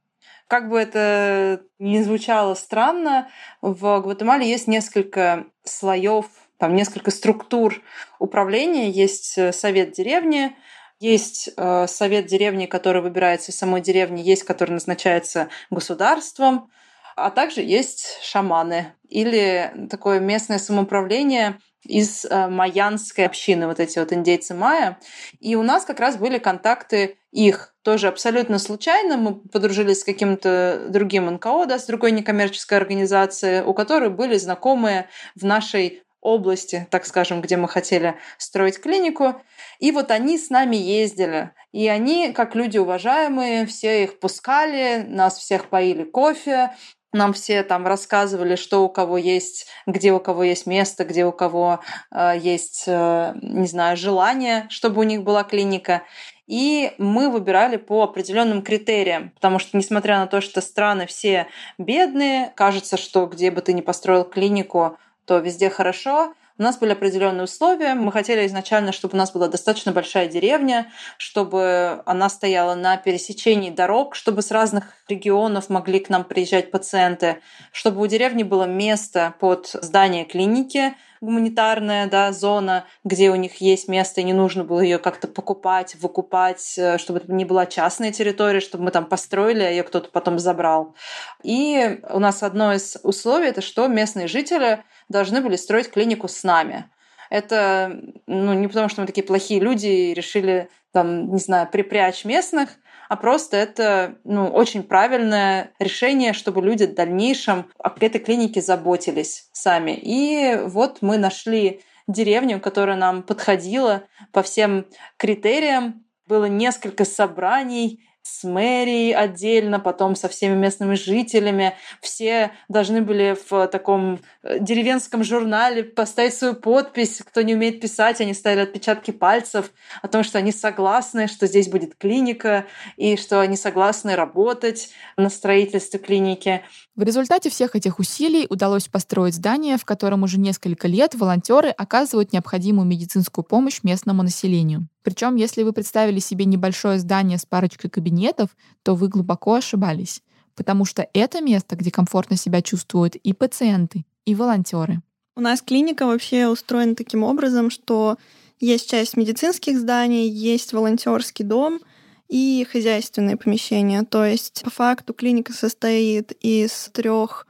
Как 0.47 0.67
бы 0.67 0.79
это 0.79 1.61
ни 1.77 2.01
звучало 2.01 2.55
странно, 2.55 3.29
в 3.61 4.01
Гватемале 4.01 4.49
есть 4.49 4.67
несколько 4.67 5.45
слоев 5.63 6.25
там 6.59 6.75
несколько 6.75 7.09
структур 7.09 7.81
управления. 8.19 8.91
Есть 8.91 9.37
э, 9.37 9.51
совет 9.51 9.93
деревни, 9.93 10.55
есть 10.99 11.49
э, 11.55 11.87
совет 11.87 12.27
деревни, 12.27 12.65
который 12.65 13.01
выбирается 13.01 13.51
из 13.51 13.57
самой 13.57 13.81
деревни, 13.81 14.21
есть, 14.21 14.43
который 14.43 14.71
назначается 14.71 15.49
государством, 15.71 16.69
а 17.15 17.31
также 17.31 17.61
есть 17.61 18.19
шаманы 18.21 18.93
или 19.07 19.87
такое 19.89 20.19
местное 20.19 20.59
самоуправление 20.59 21.59
из 21.83 22.25
э, 22.25 22.47
майянской 22.49 23.25
общины, 23.25 23.67
вот 23.67 23.79
эти 23.79 23.97
вот 23.97 24.11
индейцы 24.11 24.53
майя. 24.53 24.99
И 25.39 25.55
у 25.55 25.63
нас 25.63 25.85
как 25.85 25.99
раз 26.01 26.17
были 26.17 26.37
контакты 26.37 27.17
их 27.31 27.73
тоже 27.83 28.07
абсолютно 28.07 28.59
случайно. 28.59 29.15
Мы 29.15 29.35
подружились 29.35 30.01
с 30.01 30.03
каким-то 30.03 30.87
другим 30.89 31.27
НКО, 31.27 31.65
да, 31.67 31.79
с 31.79 31.85
другой 31.85 32.11
некоммерческой 32.11 32.77
организацией, 32.77 33.61
у 33.61 33.73
которой 33.73 34.09
были 34.09 34.37
знакомые 34.37 35.07
в 35.35 35.45
нашей 35.45 36.03
области, 36.21 36.87
так 36.91 37.05
скажем, 37.05 37.41
где 37.41 37.57
мы 37.57 37.67
хотели 37.67 38.15
строить 38.37 38.79
клинику. 38.79 39.41
И 39.79 39.91
вот 39.91 40.11
они 40.11 40.37
с 40.37 40.49
нами 40.49 40.75
ездили. 40.75 41.51
И 41.71 41.87
они, 41.87 42.33
как 42.33 42.55
люди 42.55 42.77
уважаемые, 42.77 43.65
все 43.65 44.03
их 44.03 44.19
пускали, 44.19 45.05
нас 45.07 45.37
всех 45.37 45.69
поили 45.69 46.03
кофе, 46.03 46.71
нам 47.11 47.33
все 47.33 47.63
там 47.63 47.87
рассказывали, 47.87 48.55
что 48.55 48.83
у 48.83 48.89
кого 48.89 49.17
есть, 49.17 49.67
где 49.87 50.13
у 50.13 50.19
кого 50.19 50.43
есть 50.43 50.67
место, 50.67 51.05
где 51.05 51.25
у 51.25 51.31
кого 51.31 51.79
э, 52.11 52.33
есть, 52.39 52.83
э, 52.85 53.33
не 53.41 53.65
знаю, 53.67 53.97
желание, 53.97 54.67
чтобы 54.69 55.01
у 55.01 55.03
них 55.03 55.23
была 55.23 55.43
клиника. 55.43 56.03
И 56.45 56.93
мы 56.97 57.29
выбирали 57.29 57.77
по 57.77 58.03
определенным 58.03 58.61
критериям, 58.63 59.31
потому 59.31 59.59
что, 59.59 59.77
несмотря 59.77 60.19
на 60.19 60.27
то, 60.27 60.41
что 60.41 60.61
страны 60.61 61.05
все 61.05 61.47
бедные, 61.77 62.51
кажется, 62.55 62.97
что 62.97 63.25
где 63.27 63.51
бы 63.51 63.61
ты 63.61 63.73
ни 63.73 63.81
построил 63.81 64.23
клинику, 64.23 64.97
то 65.29 65.37
везде 65.37 65.69
хорошо. 65.69 66.33
У 66.57 66.63
нас 66.63 66.79
были 66.79 66.93
определенные 66.93 67.43
условия. 67.43 67.93
Мы 67.93 68.11
хотели 68.11 68.47
изначально, 68.47 68.91
чтобы 68.91 69.13
у 69.13 69.17
нас 69.17 69.31
была 69.31 69.47
достаточно 69.47 69.91
большая 69.91 70.27
деревня, 70.27 70.91
чтобы 71.19 72.01
она 72.07 72.29
стояла 72.29 72.73
на 72.73 72.97
пересечении 72.97 73.69
дорог, 73.69 74.15
чтобы 74.15 74.41
с 74.41 74.49
разных 74.49 74.85
регионов 75.07 75.69
могли 75.69 75.99
к 75.99 76.09
нам 76.09 76.23
приезжать 76.23 76.71
пациенты, 76.71 77.41
чтобы 77.71 78.01
у 78.01 78.07
деревни 78.07 78.41
было 78.41 78.63
место 78.63 79.35
под 79.39 79.67
здание 79.67 80.25
клиники, 80.25 80.95
гуманитарная 81.21 82.07
да, 82.07 82.31
зона, 82.31 82.85
где 83.03 83.29
у 83.31 83.35
них 83.35 83.61
есть 83.61 83.87
место, 83.87 84.21
и 84.21 84.23
не 84.23 84.33
нужно 84.33 84.63
было 84.63 84.79
ее 84.79 84.99
как-то 84.99 85.27
покупать, 85.27 85.95
выкупать, 85.95 86.75
э, 86.77 86.97
чтобы 86.97 87.19
это 87.19 87.31
не 87.31 87.45
была 87.45 87.65
частная 87.65 88.11
территория, 88.11 88.59
чтобы 88.59 88.85
мы 88.85 88.91
там 88.91 89.05
построили, 89.05 89.63
а 89.63 89.69
ее 89.69 89.83
кто-то 89.83 90.09
потом 90.09 90.39
забрал. 90.39 90.95
И 91.43 91.99
у 92.09 92.19
нас 92.19 92.43
одно 92.43 92.73
из 92.73 92.97
условий 93.03 93.47
это 93.47 93.61
что 93.61 93.87
местные 93.87 94.27
жители 94.27 94.83
должны 95.09 95.41
были 95.41 95.55
строить 95.55 95.91
клинику 95.91 96.27
с 96.27 96.43
нами. 96.43 96.89
Это 97.29 97.99
ну, 98.25 98.53
не 98.53 98.67
потому, 98.67 98.89
что 98.89 99.01
мы 99.01 99.07
такие 99.07 99.25
плохие 99.25 99.59
люди 99.59 99.87
и 99.87 100.13
решили 100.13 100.69
там, 100.91 101.31
не 101.31 101.39
знаю, 101.39 101.67
припрячь 101.69 102.25
местных, 102.25 102.69
а 103.09 103.15
просто 103.15 103.57
это 103.57 104.19
ну, 104.23 104.47
очень 104.47 104.83
правильное 104.83 105.71
решение, 105.79 106.31
чтобы 106.33 106.61
люди 106.61 106.83
в 106.83 106.93
дальнейшем 106.93 107.65
об 107.79 108.01
этой 108.03 108.21
клинике 108.21 108.61
заботились 108.61 109.49
сами. 109.51 109.97
И 109.99 110.59
вот 110.65 110.99
мы 111.01 111.17
нашли 111.17 111.81
деревню, 112.07 112.59
которая 112.61 112.95
нам 112.95 113.23
подходила 113.23 114.03
по 114.31 114.43
всем 114.43 114.85
критериям. 115.17 116.05
Было 116.27 116.45
несколько 116.45 117.03
собраний, 117.03 118.07
с 118.21 118.43
мэрией 118.43 119.13
отдельно, 119.13 119.79
потом 119.79 120.15
со 120.15 120.27
всеми 120.27 120.55
местными 120.55 120.95
жителями. 120.95 121.75
Все 122.01 122.51
должны 122.67 123.01
были 123.01 123.37
в 123.49 123.67
таком 123.67 124.19
э, 124.43 124.59
деревенском 124.59 125.23
журнале 125.23 125.83
поставить 125.83 126.33
свою 126.33 126.55
подпись. 126.55 127.21
Кто 127.25 127.41
не 127.41 127.55
умеет 127.55 127.81
писать, 127.81 128.21
они 128.21 128.33
ставили 128.33 128.61
отпечатки 128.61 129.11
пальцев 129.11 129.71
о 130.01 130.07
том, 130.07 130.23
что 130.23 130.37
они 130.37 130.51
согласны, 130.51 131.27
что 131.27 131.47
здесь 131.47 131.69
будет 131.69 131.95
клиника, 131.95 132.65
и 132.97 133.17
что 133.17 133.41
они 133.41 133.57
согласны 133.57 134.15
работать 134.15 134.89
на 135.17 135.29
строительстве 135.29 135.99
клиники. 135.99 136.61
В 136.95 137.03
результате 137.03 137.49
всех 137.49 137.75
этих 137.75 137.99
усилий 137.99 138.45
удалось 138.49 138.87
построить 138.87 139.35
здание, 139.35 139.77
в 139.77 139.85
котором 139.85 140.23
уже 140.23 140.39
несколько 140.39 140.87
лет 140.87 141.15
волонтеры 141.15 141.69
оказывают 141.69 142.33
необходимую 142.33 142.85
медицинскую 142.85 143.45
помощь 143.45 143.83
местному 143.83 144.23
населению. 144.23 144.87
Причем, 145.03 145.35
если 145.35 145.63
вы 145.63 145.73
представили 145.73 146.19
себе 146.19 146.45
небольшое 146.45 146.99
здание 146.99 147.37
с 147.37 147.45
парочкой 147.45 147.89
кабинетов, 147.89 148.49
то 148.83 148.95
вы 148.95 149.07
глубоко 149.07 149.55
ошибались, 149.55 150.21
потому 150.55 150.85
что 150.85 151.07
это 151.13 151.41
место, 151.41 151.75
где 151.75 151.91
комфортно 151.91 152.35
себя 152.37 152.61
чувствуют 152.61 153.15
и 153.15 153.33
пациенты, 153.33 154.05
и 154.25 154.35
волонтеры. 154.35 155.01
У 155.35 155.41
нас 155.41 155.61
клиника 155.61 156.05
вообще 156.05 156.47
устроена 156.47 156.95
таким 156.95 157.23
образом, 157.23 157.69
что 157.69 158.17
есть 158.59 158.89
часть 158.89 159.15
медицинских 159.15 159.79
зданий, 159.79 160.27
есть 160.27 160.73
волонтерский 160.73 161.45
дом— 161.45 161.79
и 162.29 162.65
хозяйственные 162.71 163.35
помещения. 163.35 164.03
То 164.03 164.23
есть 164.23 164.61
по 164.63 164.69
факту 164.69 165.13
клиника 165.13 165.51
состоит 165.51 166.31
из 166.39 166.89
трех 166.93 167.47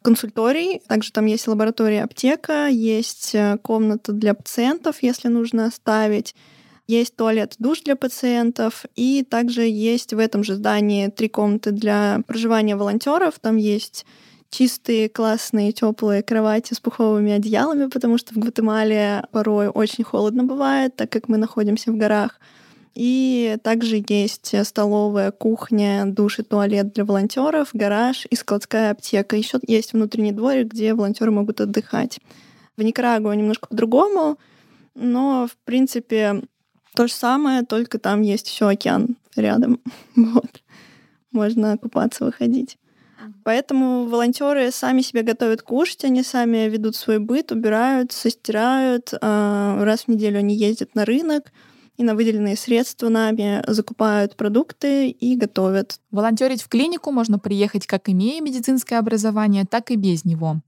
консульторий. 0.00 0.80
Также 0.88 1.12
там 1.12 1.26
есть 1.26 1.46
лаборатория 1.48 2.04
аптека, 2.04 2.68
есть 2.68 3.34
э, 3.34 3.58
комната 3.62 4.12
для 4.12 4.34
пациентов, 4.34 5.02
если 5.02 5.28
нужно 5.28 5.66
оставить, 5.66 6.34
есть 6.86 7.16
туалет, 7.16 7.54
душ 7.58 7.82
для 7.82 7.96
пациентов, 7.96 8.84
и 8.96 9.24
также 9.28 9.62
есть 9.62 10.12
в 10.12 10.18
этом 10.18 10.44
же 10.44 10.54
здании 10.54 11.08
три 11.08 11.28
комнаты 11.28 11.70
для 11.70 12.20
проживания 12.26 12.76
волонтеров. 12.76 13.38
Там 13.40 13.56
есть 13.56 14.04
чистые, 14.50 15.08
классные, 15.08 15.72
теплые 15.72 16.22
кровати 16.22 16.74
с 16.74 16.80
пуховыми 16.80 17.32
одеялами, 17.32 17.86
потому 17.86 18.18
что 18.18 18.34
в 18.34 18.38
Гватемале 18.38 19.24
порой 19.32 19.68
очень 19.68 20.04
холодно 20.04 20.44
бывает, 20.44 20.94
так 20.94 21.10
как 21.10 21.28
мы 21.28 21.38
находимся 21.38 21.90
в 21.90 21.96
горах. 21.96 22.38
И 22.94 23.56
также 23.62 24.04
есть 24.06 24.54
столовая, 24.66 25.30
кухня, 25.30 26.04
душ 26.04 26.40
и 26.40 26.42
туалет 26.42 26.92
для 26.92 27.06
волонтеров, 27.06 27.70
гараж 27.72 28.26
и 28.28 28.36
складская 28.36 28.90
аптека. 28.90 29.34
Еще 29.36 29.58
есть 29.66 29.94
внутренний 29.94 30.32
дворик, 30.32 30.68
где 30.68 30.92
волонтеры 30.92 31.30
могут 31.30 31.62
отдыхать. 31.62 32.18
В 32.76 32.82
Никарагуа 32.82 33.32
немножко 33.32 33.68
по-другому, 33.68 34.38
но 34.94 35.48
в 35.50 35.56
принципе 35.64 36.42
то 36.94 37.06
же 37.06 37.12
самое, 37.12 37.62
только 37.62 37.98
там 37.98 38.22
есть 38.22 38.48
еще 38.48 38.68
океан 38.68 39.16
рядом. 39.36 39.80
Вот. 40.16 40.62
Можно 41.30 41.78
купаться, 41.78 42.24
выходить. 42.26 42.76
Поэтому 43.44 44.04
волонтеры 44.04 44.70
сами 44.70 45.00
себе 45.00 45.22
готовят 45.22 45.62
кушать, 45.62 46.04
они 46.04 46.22
сами 46.22 46.68
ведут 46.68 46.94
свой 46.94 47.18
быт, 47.18 47.52
убирают, 47.52 48.12
состирают. 48.12 49.14
А, 49.20 49.82
раз 49.82 50.02
в 50.02 50.08
неделю 50.08 50.38
они 50.38 50.54
ездят 50.54 50.94
на 50.94 51.04
рынок, 51.04 51.52
и 51.96 52.04
на 52.04 52.14
выделенные 52.14 52.56
средства 52.56 53.08
нами 53.08 53.62
закупают 53.66 54.36
продукты 54.36 55.08
и 55.10 55.36
готовят. 55.36 56.00
Волонтерить 56.10 56.62
в 56.62 56.68
клинику 56.68 57.10
можно 57.12 57.38
приехать 57.38 57.86
как 57.86 58.08
имея 58.08 58.40
медицинское 58.40 58.96
образование, 58.96 59.64
так 59.64 59.90
и 59.90 59.96
без 59.96 60.24
него. 60.24 60.60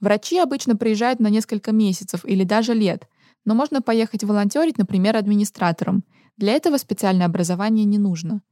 Врачи 0.00 0.38
обычно 0.38 0.76
приезжают 0.76 1.20
на 1.20 1.28
несколько 1.28 1.72
месяцев 1.72 2.24
или 2.24 2.44
даже 2.44 2.74
лет, 2.74 3.06
но 3.44 3.54
можно 3.54 3.82
поехать 3.82 4.24
волонтерить, 4.24 4.78
например, 4.78 5.16
администратором. 5.16 6.04
Для 6.36 6.52
этого 6.52 6.76
специальное 6.78 7.26
образование 7.26 7.84
не 7.84 7.98
нужно. 7.98 8.42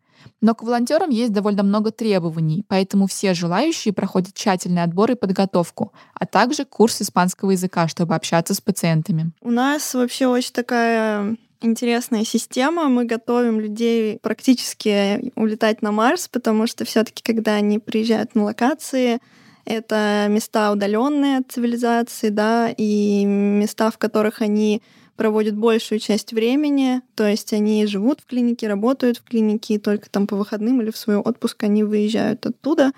Но 0.40 0.54
к 0.54 0.62
волонтерам 0.62 1.10
есть 1.10 1.32
довольно 1.32 1.62
много 1.62 1.90
требований, 1.90 2.64
поэтому 2.68 3.06
все 3.06 3.34
желающие 3.34 3.94
проходят 3.94 4.34
тщательный 4.34 4.82
отбор 4.82 5.10
и 5.10 5.14
подготовку, 5.14 5.92
а 6.14 6.26
также 6.26 6.64
курс 6.64 7.00
испанского 7.02 7.52
языка, 7.52 7.88
чтобы 7.88 8.14
общаться 8.14 8.54
с 8.54 8.60
пациентами. 8.60 9.32
У 9.40 9.50
нас 9.50 9.94
вообще 9.94 10.26
очень 10.26 10.52
такая 10.52 11.36
интересная 11.60 12.24
система. 12.24 12.88
Мы 12.88 13.04
готовим 13.04 13.60
людей 13.60 14.18
практически 14.22 15.32
улетать 15.36 15.82
на 15.82 15.92
Марс, 15.92 16.28
потому 16.28 16.66
что 16.66 16.84
все-таки, 16.84 17.22
когда 17.22 17.54
они 17.54 17.78
приезжают 17.78 18.34
на 18.34 18.44
локации, 18.44 19.20
это 19.64 20.26
места 20.28 20.72
удаленные 20.72 21.38
от 21.38 21.50
цивилизации, 21.50 22.28
да, 22.28 22.72
и 22.76 23.24
места, 23.24 23.90
в 23.90 23.98
которых 23.98 24.42
они 24.42 24.82
проводят 25.16 25.54
большую 25.54 25.98
часть 25.98 26.32
времени, 26.32 27.02
то 27.14 27.26
есть 27.26 27.52
они 27.52 27.84
живут 27.86 28.20
в 28.20 28.26
клинике, 28.26 28.68
работают 28.68 29.18
в 29.18 29.24
клинике, 29.24 29.74
и 29.74 29.78
только 29.78 30.08
там 30.08 30.26
по 30.26 30.34
выходным 30.34 30.80
или 30.80 30.90
в 30.90 30.96
свой 30.96 31.16
отпуск 31.16 31.62
они 31.62 31.84
выезжают 31.84 32.46
оттуда. 32.46 32.92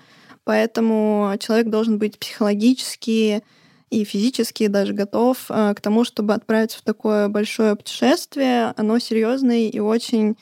Поэтому 0.45 1.33
человек 1.39 1.67
должен 1.67 1.97
быть 1.97 2.17
психологически 2.17 3.43
и 3.89 4.03
физически 4.05 4.67
даже 4.67 4.93
готов 4.93 5.37
э, 5.49 5.73
к 5.75 5.81
тому, 5.81 6.03
чтобы 6.03 6.33
отправиться 6.33 6.79
в 6.79 6.81
такое 6.81 7.27
большое 7.27 7.75
путешествие. 7.75 8.73
Оно 8.77 8.99
серьезное 8.99 9.67
и 9.67 9.79
очень 9.79 10.37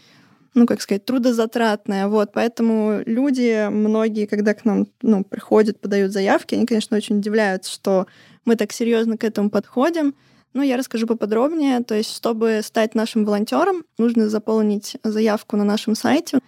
ну, 0.53 0.65
как 0.65 0.81
сказать, 0.81 1.05
трудозатратное. 1.05 2.08
Вот, 2.08 2.31
поэтому 2.34 3.01
люди, 3.05 3.70
многие, 3.70 4.25
когда 4.25 4.53
к 4.53 4.65
нам 4.65 4.88
ну, 5.01 5.24
приходят, 5.24 5.79
подают 5.79 6.12
заявки, 6.12 6.55
они, 6.55 6.65
конечно, 6.65 6.98
очень 6.98 7.17
удивляются, 7.17 7.72
что 7.72 8.08
мы 8.46 8.55
так 8.55 8.72
серьезно 8.72 9.17
к 9.17 9.24
этому 9.24 9.50
подходим. 9.50 10.13
Но 10.53 10.63
я 10.63 10.75
расскажу 10.75 11.08
поподробнее. 11.08 11.81
То 11.81 11.96
есть, 11.96 12.13
чтобы 12.13 12.60
стать 12.63 12.93
нашим 12.96 13.24
волонтером, 13.24 13.86
нужно 13.98 14.29
заполнить 14.29 14.98
заявку 15.03 15.55
на 15.55 15.63
нашем 15.63 15.96
сайте. 15.96 16.39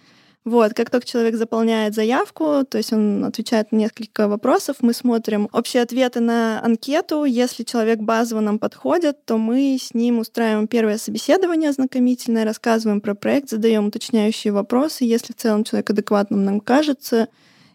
Вот, 0.44 0.74
как 0.74 0.90
только 0.90 1.06
человек 1.06 1.36
заполняет 1.36 1.94
заявку, 1.94 2.66
то 2.68 2.76
есть 2.76 2.92
он 2.92 3.24
отвечает 3.24 3.72
на 3.72 3.76
несколько 3.76 4.28
вопросов, 4.28 4.76
мы 4.80 4.92
смотрим 4.92 5.48
общие 5.52 5.82
ответы 5.82 6.20
на 6.20 6.62
анкету. 6.62 7.24
Если 7.24 7.62
человек 7.62 8.00
базово 8.00 8.40
нам 8.40 8.58
подходит, 8.58 9.24
то 9.24 9.38
мы 9.38 9.78
с 9.80 9.94
ним 9.94 10.18
устраиваем 10.18 10.68
первое 10.68 10.98
собеседование 10.98 11.70
ознакомительное, 11.70 12.44
рассказываем 12.44 13.00
про 13.00 13.14
проект, 13.14 13.48
задаем 13.48 13.86
уточняющие 13.86 14.52
вопросы. 14.52 15.04
Если 15.04 15.32
в 15.32 15.36
целом 15.36 15.64
человек 15.64 15.88
адекватным 15.88 16.44
нам 16.44 16.60
кажется 16.60 17.28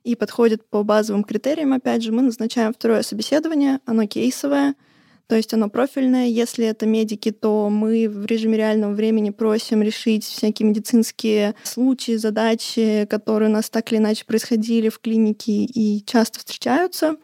и 0.04 0.16
подходит 0.16 0.64
по 0.70 0.84
базовым 0.84 1.24
критериям, 1.24 1.74
опять 1.74 2.04
же, 2.04 2.12
мы 2.12 2.22
назначаем 2.22 2.72
второе 2.72 3.02
собеседование, 3.02 3.80
оно 3.88 4.06
кейсовое— 4.06 4.76
то 5.30 5.36
есть 5.36 5.54
оно 5.54 5.70
профильное. 5.70 6.26
Если 6.26 6.66
это 6.66 6.88
медики, 6.88 7.30
то 7.30 7.70
мы 7.70 8.10
в 8.10 8.26
режиме 8.26 8.58
реального 8.58 8.94
времени 8.94 9.30
просим 9.30 9.84
решить 9.84 10.24
всякие 10.24 10.68
медицинские 10.68 11.54
случаи, 11.62 12.16
задачи, 12.16 13.06
которые 13.08 13.50
у 13.50 13.54
нас 13.54 13.70
так 13.70 13.92
или 13.92 14.00
иначе 14.00 14.26
происходили 14.26 14.90
в 14.90 14.98
клинике 14.98 15.52
и 15.52 16.04
часто 16.04 16.40
встречаются. 16.40 17.16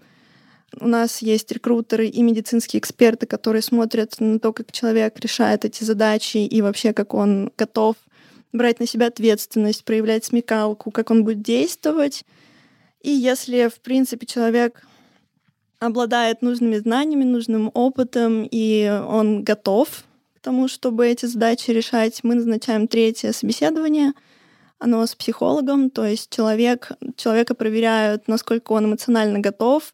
У 0.79 0.88
нас 0.88 1.24
есть 1.24 1.51
рекрутеры 1.51 2.05
и 2.05 2.21
медицинские 2.21 2.79
эксперты, 2.79 3.25
которые 3.25 3.63
смотрят 3.63 4.19
на 4.19 4.39
то, 4.39 4.53
как 4.53 4.71
человек 4.71 5.19
решает 5.19 5.65
эти 5.65 5.83
задачи 5.83 6.38
и 6.38 6.62
вообще 6.62 6.93
как 6.93 7.15
он 7.15 7.51
готов 7.57 7.95
брать 8.53 8.79
на 8.79 8.85
себя 8.85 9.07
ответственность, 9.07 9.83
проявлять 9.83 10.25
смекалку, 10.25 10.91
как 10.91 11.09
он 11.09 11.24
будет 11.24 11.41
действовать. 11.41 12.24
И 13.01 13.09
если, 13.09 13.67
в 13.67 13.79
принципе, 13.79 14.27
человек 14.27 14.83
обладает 15.86 16.42
нужными 16.42 16.77
знаниями, 16.77 17.24
нужным 17.24 17.72
опытом, 17.74 18.48
и 18.50 18.89
он 19.08 19.44
готов 19.44 20.04
к 20.36 20.39
тому, 20.42 20.68
чтобы 20.68 21.08
эти 21.08 21.25
задачи 21.25 21.72
решать, 21.72 22.24
мы 22.24 22.36
назначаем 22.36 22.88
третье 22.88 23.32
собеседование. 23.32 24.13
Оно 24.77 25.06
с 25.06 25.15
психологом, 25.15 25.89
то 25.89 26.06
есть 26.06 26.30
человек, 26.30 26.92
человека 27.15 27.56
проверяют, 27.56 28.27
насколько 28.27 28.74
он 28.74 28.86
эмоционально 28.86 29.39
готов, 29.39 29.94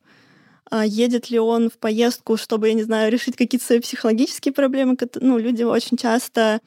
а 0.70 0.86
едет 0.86 1.30
ли 1.30 1.38
он 1.38 1.70
в 1.70 1.78
поездку, 1.78 2.38
чтобы, 2.38 2.70
я 2.70 2.74
не 2.74 2.84
знаю, 2.84 3.12
решить 3.12 3.36
какие-то 3.36 3.66
свои 3.66 3.80
психологические 3.80 4.54
проблемы. 4.54 4.98
Ну, 5.16 5.38
люди 5.38 5.64
очень 5.64 5.98
часто 5.98 6.62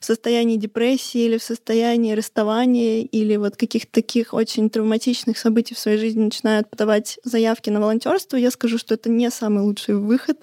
в 0.00 0.04
состоянии 0.04 0.56
депрессии 0.56 1.20
или 1.20 1.38
в 1.38 1.42
состоянии 1.42 2.12
расставания 2.12 3.02
или 3.02 3.36
вот 3.36 3.56
каких-то 3.56 3.92
таких 3.92 4.34
очень 4.34 4.70
травматичных 4.70 5.38
событий 5.38 5.74
в 5.74 5.78
своей 5.78 5.98
жизни 5.98 6.24
начинают 6.24 6.68
подавать 6.68 7.18
заявки 7.24 7.70
на 7.70 7.80
волонтерство, 7.80 8.36
я 8.36 8.50
скажу, 8.50 8.78
что 8.78 8.94
это 8.94 9.08
не 9.08 9.30
самый 9.30 9.62
лучший 9.62 9.96
выход, 9.96 10.38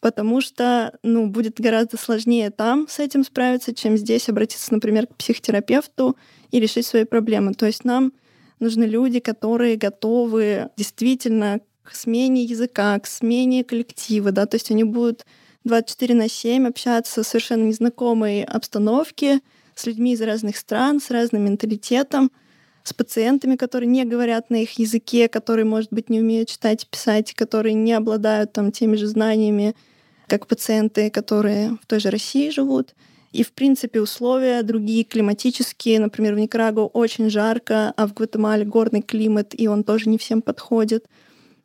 потому 0.00 0.40
что 0.40 0.96
ну, 1.02 1.26
будет 1.28 1.60
гораздо 1.60 1.96
сложнее 1.96 2.50
там 2.50 2.86
с 2.88 2.98
этим 2.98 3.24
справиться, 3.24 3.74
чем 3.74 3.96
здесь 3.96 4.28
обратиться, 4.28 4.72
например, 4.72 5.06
к 5.06 5.16
психотерапевту 5.16 6.16
и 6.50 6.60
решить 6.60 6.86
свои 6.86 7.04
проблемы. 7.04 7.54
То 7.54 7.66
есть 7.66 7.84
нам 7.84 8.12
нужны 8.60 8.84
люди, 8.84 9.20
которые 9.20 9.76
готовы 9.76 10.70
действительно 10.76 11.60
к 11.82 11.94
смене 11.94 12.44
языка, 12.44 12.98
к 12.98 13.06
смене 13.06 13.64
коллектива, 13.64 14.30
да, 14.32 14.46
то 14.46 14.56
есть 14.56 14.70
они 14.70 14.84
будут 14.84 15.26
24 15.64 16.14
на 16.14 16.28
7 16.28 16.68
общаться 16.68 17.22
в 17.22 17.26
совершенно 17.26 17.64
незнакомой 17.64 18.44
обстановке 18.44 19.40
с 19.74 19.86
людьми 19.86 20.12
из 20.12 20.20
разных 20.20 20.56
стран, 20.56 21.00
с 21.00 21.10
разным 21.10 21.44
менталитетом, 21.44 22.30
с 22.82 22.92
пациентами, 22.92 23.56
которые 23.56 23.88
не 23.88 24.04
говорят 24.04 24.50
на 24.50 24.56
их 24.62 24.78
языке, 24.78 25.26
которые, 25.28 25.64
может 25.64 25.90
быть, 25.90 26.10
не 26.10 26.20
умеют 26.20 26.50
читать 26.50 26.84
и 26.84 26.86
писать, 26.86 27.32
которые 27.32 27.72
не 27.72 27.94
обладают 27.94 28.52
там 28.52 28.72
теми 28.72 28.96
же 28.96 29.06
знаниями, 29.06 29.74
как 30.26 30.46
пациенты, 30.46 31.10
которые 31.10 31.78
в 31.82 31.86
той 31.86 31.98
же 31.98 32.10
России 32.10 32.50
живут. 32.50 32.94
И, 33.32 33.42
в 33.42 33.52
принципе, 33.52 34.00
условия 34.00 34.62
другие 34.62 35.02
климатические. 35.02 35.98
Например, 35.98 36.34
в 36.34 36.38
Никарагуа 36.38 36.84
очень 36.84 37.30
жарко, 37.30 37.92
а 37.96 38.06
в 38.06 38.14
Гватемале 38.14 38.64
горный 38.64 39.02
климат, 39.02 39.54
и 39.58 39.66
он 39.66 39.82
тоже 39.82 40.08
не 40.10 40.18
всем 40.18 40.42
подходит. 40.42 41.06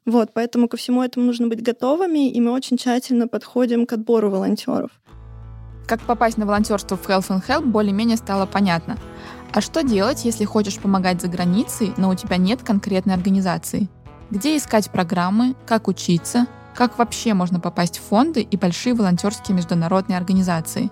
Вот, 0.05 0.31
поэтому 0.33 0.67
ко 0.67 0.77
всему 0.77 1.03
этому 1.03 1.25
нужно 1.25 1.47
быть 1.47 1.61
готовыми, 1.61 2.29
и 2.29 2.41
мы 2.41 2.51
очень 2.51 2.77
тщательно 2.77 3.27
подходим 3.27 3.85
к 3.85 3.93
отбору 3.93 4.29
волонтеров. 4.29 4.91
Как 5.87 6.01
попасть 6.01 6.37
на 6.37 6.45
волонтерство 6.45 6.97
в 6.97 7.07
Health 7.07 7.29
and 7.29 7.45
Help 7.47 7.65
более-менее 7.65 8.17
стало 8.17 8.45
понятно. 8.45 8.97
А 9.51 9.61
что 9.61 9.81
делать, 9.83 10.25
если 10.25 10.45
хочешь 10.45 10.77
помогать 10.77 11.21
за 11.21 11.27
границей, 11.27 11.93
но 11.97 12.09
у 12.09 12.15
тебя 12.15 12.37
нет 12.37 12.61
конкретной 12.61 13.15
организации? 13.15 13.89
Где 14.29 14.55
искать 14.55 14.91
программы, 14.91 15.55
как 15.65 15.87
учиться, 15.87 16.45
как 16.75 16.99
вообще 16.99 17.33
можно 17.33 17.59
попасть 17.59 17.97
в 17.97 18.03
фонды 18.03 18.41
и 18.41 18.57
большие 18.57 18.93
волонтерские 18.93 19.57
международные 19.57 20.17
организации? 20.17 20.91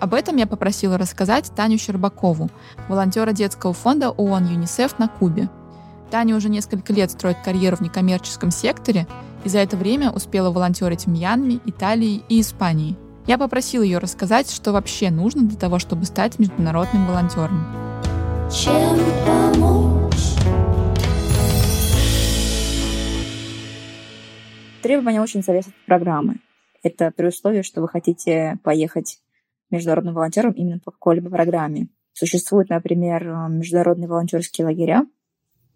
Об 0.00 0.14
этом 0.14 0.36
я 0.36 0.46
попросила 0.46 0.96
рассказать 0.96 1.52
Таню 1.54 1.76
Щербакову, 1.76 2.48
волонтера 2.88 3.32
детского 3.32 3.74
фонда 3.74 4.10
ООН 4.10 4.46
ЮНИСЕФ 4.46 4.98
на 4.98 5.08
Кубе– 5.08 5.50
Таня 6.10 6.34
уже 6.34 6.48
несколько 6.48 6.92
лет 6.92 7.12
строит 7.12 7.36
карьеру 7.44 7.76
в 7.76 7.82
некоммерческом 7.82 8.50
секторе 8.50 9.06
и 9.44 9.48
за 9.48 9.60
это 9.60 9.76
время 9.76 10.10
успела 10.10 10.50
волонтерить 10.50 11.04
в 11.04 11.06
Мьянме, 11.06 11.60
Италии 11.66 12.22
и 12.28 12.40
Испании. 12.40 12.96
Я 13.28 13.38
попросила 13.38 13.84
ее 13.84 13.98
рассказать, 13.98 14.50
что 14.50 14.72
вообще 14.72 15.10
нужно 15.10 15.42
для 15.42 15.56
того, 15.56 15.78
чтобы 15.78 16.04
стать 16.06 16.40
международным 16.40 17.06
волонтером. 17.06 17.64
Чем 18.50 18.98
помочь? 19.24 20.16
Требования 24.82 25.20
очень 25.20 25.44
зависят 25.44 25.68
от 25.68 25.86
программы. 25.86 26.40
Это 26.82 27.12
при 27.12 27.26
условии, 27.26 27.62
что 27.62 27.82
вы 27.82 27.88
хотите 27.88 28.58
поехать 28.64 29.18
международным 29.70 30.14
волонтером 30.14 30.52
именно 30.52 30.80
по 30.80 30.90
какой-либо 30.90 31.30
программе. 31.30 31.86
Существуют, 32.14 32.68
например, 32.70 33.22
международные 33.48 34.08
волонтерские 34.08 34.66
лагеря, 34.66 35.06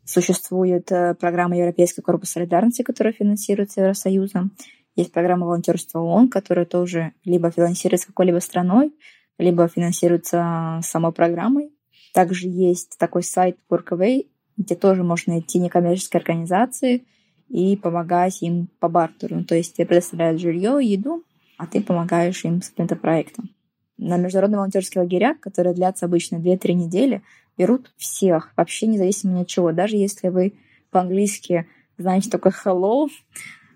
Существует 0.04 0.92
э, 0.92 1.14
программа 1.14 1.56
Европейский 1.56 2.02
корпус 2.02 2.30
солидарности, 2.30 2.82
которая 2.82 3.14
финансируется 3.14 3.80
Евросоюзом. 3.80 4.52
Есть 4.96 5.12
программа 5.12 5.46
волонтерства 5.46 6.00
ООН, 6.00 6.28
которая 6.28 6.66
тоже 6.66 7.12
либо 7.24 7.50
финансируется 7.50 8.08
какой-либо 8.08 8.38
страной, 8.38 8.92
либо 9.38 9.66
финансируется 9.66 10.80
самой 10.82 11.12
программой. 11.12 11.72
Также 12.12 12.48
есть 12.48 12.96
такой 12.98 13.22
сайт 13.22 13.56
Workaway, 13.70 14.26
где 14.56 14.76
тоже 14.76 15.02
можно 15.02 15.32
найти 15.32 15.58
некоммерческие 15.58 16.20
организации 16.20 17.04
и 17.48 17.76
помогать 17.76 18.42
им 18.42 18.68
по 18.78 18.88
бартеру. 18.88 19.42
То 19.44 19.54
есть 19.54 19.74
тебе 19.74 19.86
предоставляют 19.86 20.40
жилье, 20.40 20.78
еду, 20.80 21.24
а 21.56 21.66
ты 21.66 21.80
помогаешь 21.80 22.44
им 22.44 22.62
с 22.62 22.68
каким-то 22.68 22.96
проектом. 22.96 23.50
На 23.96 24.16
международные 24.16 24.58
волонтерские 24.58 25.02
лагеря, 25.02 25.36
которые 25.40 25.74
длятся 25.74 26.06
обычно 26.06 26.36
2-3 26.36 26.72
недели, 26.72 27.22
берут 27.56 27.92
всех, 27.96 28.52
вообще 28.56 28.86
независимо 28.86 29.38
ни 29.38 29.42
от 29.42 29.48
чего. 29.48 29.72
Даже 29.72 29.96
если 29.96 30.28
вы 30.28 30.54
по-английски 30.90 31.66
знаете 31.98 32.30
только 32.30 32.50
hello, 32.50 33.08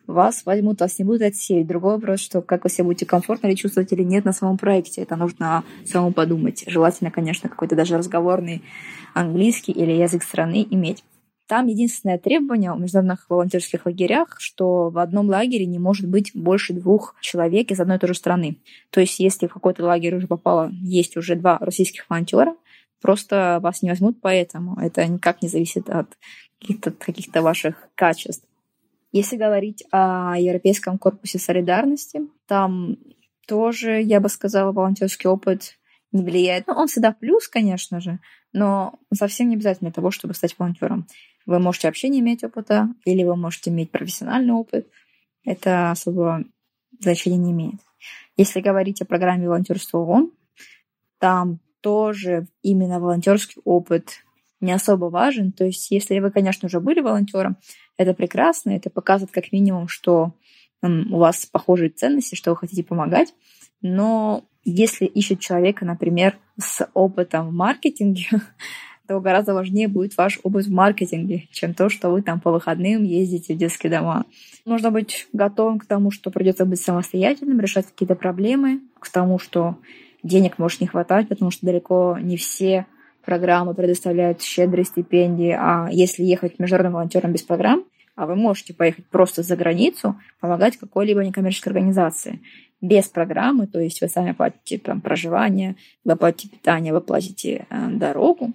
вас 0.06 0.46
возьмут, 0.46 0.80
вас 0.80 0.98
не 0.98 1.04
будут 1.04 1.22
отсеять. 1.22 1.66
Другой 1.66 1.96
вопрос, 1.96 2.20
что 2.20 2.40
как 2.40 2.64
вы 2.64 2.70
себя 2.70 2.84
будете 2.84 3.06
комфортно 3.06 3.46
ли 3.46 3.56
чувствовать 3.56 3.92
или 3.92 4.02
нет 4.02 4.24
на 4.24 4.32
самом 4.32 4.56
проекте. 4.56 5.02
Это 5.02 5.16
нужно 5.16 5.64
самому 5.84 6.12
подумать. 6.12 6.64
Желательно, 6.66 7.10
конечно, 7.10 7.48
какой-то 7.48 7.76
даже 7.76 7.98
разговорный 7.98 8.62
английский 9.14 9.72
или 9.72 9.92
язык 9.92 10.22
страны 10.22 10.66
иметь. 10.70 11.04
Там 11.46 11.66
единственное 11.66 12.18
требование 12.18 12.72
в 12.72 12.80
международных 12.80 13.24
волонтерских 13.30 13.86
лагерях, 13.86 14.36
что 14.38 14.90
в 14.90 14.98
одном 14.98 15.28
лагере 15.28 15.64
не 15.64 15.78
может 15.78 16.06
быть 16.06 16.30
больше 16.34 16.74
двух 16.74 17.14
человек 17.22 17.70
из 17.70 17.80
одной 17.80 17.96
и 17.96 18.00
той 18.00 18.08
же 18.08 18.14
страны. 18.14 18.58
То 18.90 19.00
есть, 19.00 19.18
если 19.18 19.46
в 19.46 19.54
какой-то 19.54 19.84
лагерь 19.84 20.16
уже 20.16 20.26
попало, 20.26 20.70
есть 20.82 21.16
уже 21.16 21.36
два 21.36 21.56
российских 21.58 22.04
волонтера, 22.10 22.54
Просто 23.00 23.58
вас 23.62 23.82
не 23.82 23.90
возьмут 23.90 24.20
поэтому. 24.20 24.78
Это 24.80 25.06
никак 25.06 25.42
не 25.42 25.48
зависит 25.48 25.88
от 25.88 26.16
каких-то 26.60 26.90
каких 26.90 27.34
ваших 27.34 27.88
качеств. 27.94 28.46
Если 29.12 29.36
говорить 29.36 29.84
о 29.90 30.34
Европейском 30.38 30.98
корпусе 30.98 31.38
солидарности, 31.38 32.20
там 32.46 32.96
тоже, 33.46 34.02
я 34.02 34.20
бы 34.20 34.28
сказала, 34.28 34.72
волонтерский 34.72 35.30
опыт 35.30 35.78
не 36.12 36.22
влияет. 36.22 36.66
Ну, 36.66 36.74
он 36.74 36.88
всегда 36.88 37.12
плюс, 37.12 37.48
конечно 37.48 38.00
же, 38.00 38.18
но 38.52 38.98
совсем 39.14 39.48
не 39.48 39.56
обязательно 39.56 39.90
для 39.90 39.94
того, 39.94 40.10
чтобы 40.10 40.34
стать 40.34 40.54
волонтером. 40.58 41.06
Вы 41.46 41.58
можете 41.58 41.88
вообще 41.88 42.08
не 42.08 42.20
иметь 42.20 42.44
опыта, 42.44 42.88
или 43.04 43.24
вы 43.24 43.36
можете 43.36 43.70
иметь 43.70 43.90
профессиональный 43.90 44.52
опыт. 44.52 44.88
Это 45.44 45.90
особо 45.90 46.44
значения 47.00 47.38
не 47.38 47.52
имеет. 47.52 47.80
Если 48.36 48.60
говорить 48.60 49.00
о 49.00 49.06
программе 49.06 49.48
волонтерства 49.48 49.98
ООН, 49.98 50.30
там 51.18 51.60
тоже 51.80 52.46
именно 52.62 53.00
волонтерский 53.00 53.60
опыт 53.64 54.24
не 54.60 54.72
особо 54.72 55.06
важен. 55.06 55.52
То 55.52 55.64
есть, 55.64 55.90
если 55.90 56.18
вы, 56.18 56.30
конечно, 56.30 56.66
уже 56.66 56.80
были 56.80 57.00
волонтером, 57.00 57.56
это 57.96 58.14
прекрасно, 58.14 58.70
это 58.70 58.90
показывает 58.90 59.32
как 59.32 59.52
минимум, 59.52 59.88
что 59.88 60.32
у 60.82 61.18
вас 61.18 61.46
похожие 61.46 61.90
ценности, 61.90 62.34
что 62.34 62.50
вы 62.50 62.56
хотите 62.56 62.84
помогать. 62.84 63.34
Но 63.82 64.44
если 64.64 65.06
ищет 65.06 65.40
человека, 65.40 65.84
например, 65.84 66.36
с 66.58 66.88
опытом 66.94 67.48
в 67.48 67.52
маркетинге, 67.52 68.26
то 69.08 69.20
гораздо 69.20 69.54
важнее 69.54 69.88
будет 69.88 70.16
ваш 70.16 70.38
опыт 70.42 70.66
в 70.66 70.72
маркетинге, 70.72 71.48
чем 71.50 71.74
то, 71.74 71.88
что 71.88 72.10
вы 72.10 72.22
там 72.22 72.40
по 72.40 72.52
выходным 72.52 73.04
ездите 73.04 73.54
в 73.54 73.58
детские 73.58 73.90
дома. 73.90 74.26
Нужно 74.64 74.90
быть 74.90 75.26
готовым 75.32 75.78
к 75.78 75.86
тому, 75.86 76.10
что 76.10 76.30
придется 76.30 76.66
быть 76.66 76.80
самостоятельным, 76.80 77.60
решать 77.60 77.86
какие-то 77.86 78.14
проблемы, 78.14 78.82
к 79.00 79.08
тому, 79.08 79.38
что 79.38 79.78
денег 80.22 80.58
может 80.58 80.80
не 80.80 80.86
хватать, 80.86 81.28
потому 81.28 81.50
что 81.50 81.66
далеко 81.66 82.18
не 82.20 82.36
все 82.36 82.86
программы 83.24 83.74
предоставляют 83.74 84.42
щедрые 84.42 84.84
стипендии. 84.84 85.54
А 85.58 85.88
если 85.90 86.22
ехать 86.22 86.58
международным 86.58 86.94
волонтером 86.94 87.32
без 87.32 87.42
программ, 87.42 87.84
а 88.16 88.26
вы 88.26 88.34
можете 88.34 88.74
поехать 88.74 89.06
просто 89.06 89.42
за 89.42 89.54
границу, 89.54 90.18
помогать 90.40 90.76
какой-либо 90.76 91.24
некоммерческой 91.24 91.72
организации 91.72 92.40
без 92.80 93.08
программы, 93.08 93.66
то 93.66 93.80
есть 93.80 94.00
вы 94.00 94.08
сами 94.08 94.32
платите 94.32 94.78
там, 94.78 95.00
проживание, 95.00 95.76
вы 96.04 96.16
платите 96.16 96.48
питание, 96.48 96.92
вы 96.92 97.00
платите 97.00 97.66
э, 97.70 97.88
дорогу, 97.90 98.54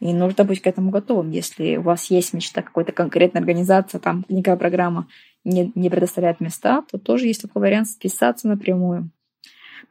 и 0.00 0.12
нужно 0.12 0.44
быть 0.44 0.60
к 0.60 0.66
этому 0.66 0.90
готовым. 0.90 1.30
Если 1.30 1.76
у 1.76 1.82
вас 1.82 2.06
есть 2.10 2.32
мечта 2.32 2.62
какой-то 2.62 2.92
конкретной 2.92 3.40
организации, 3.40 3.98
там 3.98 4.24
никакая 4.28 4.56
программа 4.56 5.08
не, 5.44 5.70
не 5.74 5.90
предоставляет 5.90 6.40
места, 6.40 6.82
то 6.90 6.98
тоже 6.98 7.26
есть 7.26 7.42
такой 7.42 7.62
вариант 7.62 7.88
списаться 7.88 8.48
напрямую. 8.48 9.10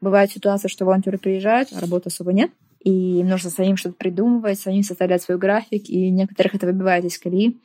Бывает 0.01 0.31
ситуация, 0.31 0.69
что 0.69 0.85
волонтеры 0.85 1.17
приезжают, 1.17 1.69
а 1.73 1.79
работы 1.79 2.07
особо 2.07 2.33
нет, 2.33 2.51
и 2.83 3.19
им 3.19 3.29
нужно 3.29 3.49
самим 3.49 3.77
что-то 3.77 3.95
придумывать, 3.95 4.59
самим 4.59 4.83
составлять 4.83 5.21
свой 5.21 5.37
график, 5.37 5.89
и 5.89 6.09
некоторых 6.09 6.55
это 6.55 6.65
выбивает 6.65 7.05
из 7.05 7.17
колеи. 7.17 7.57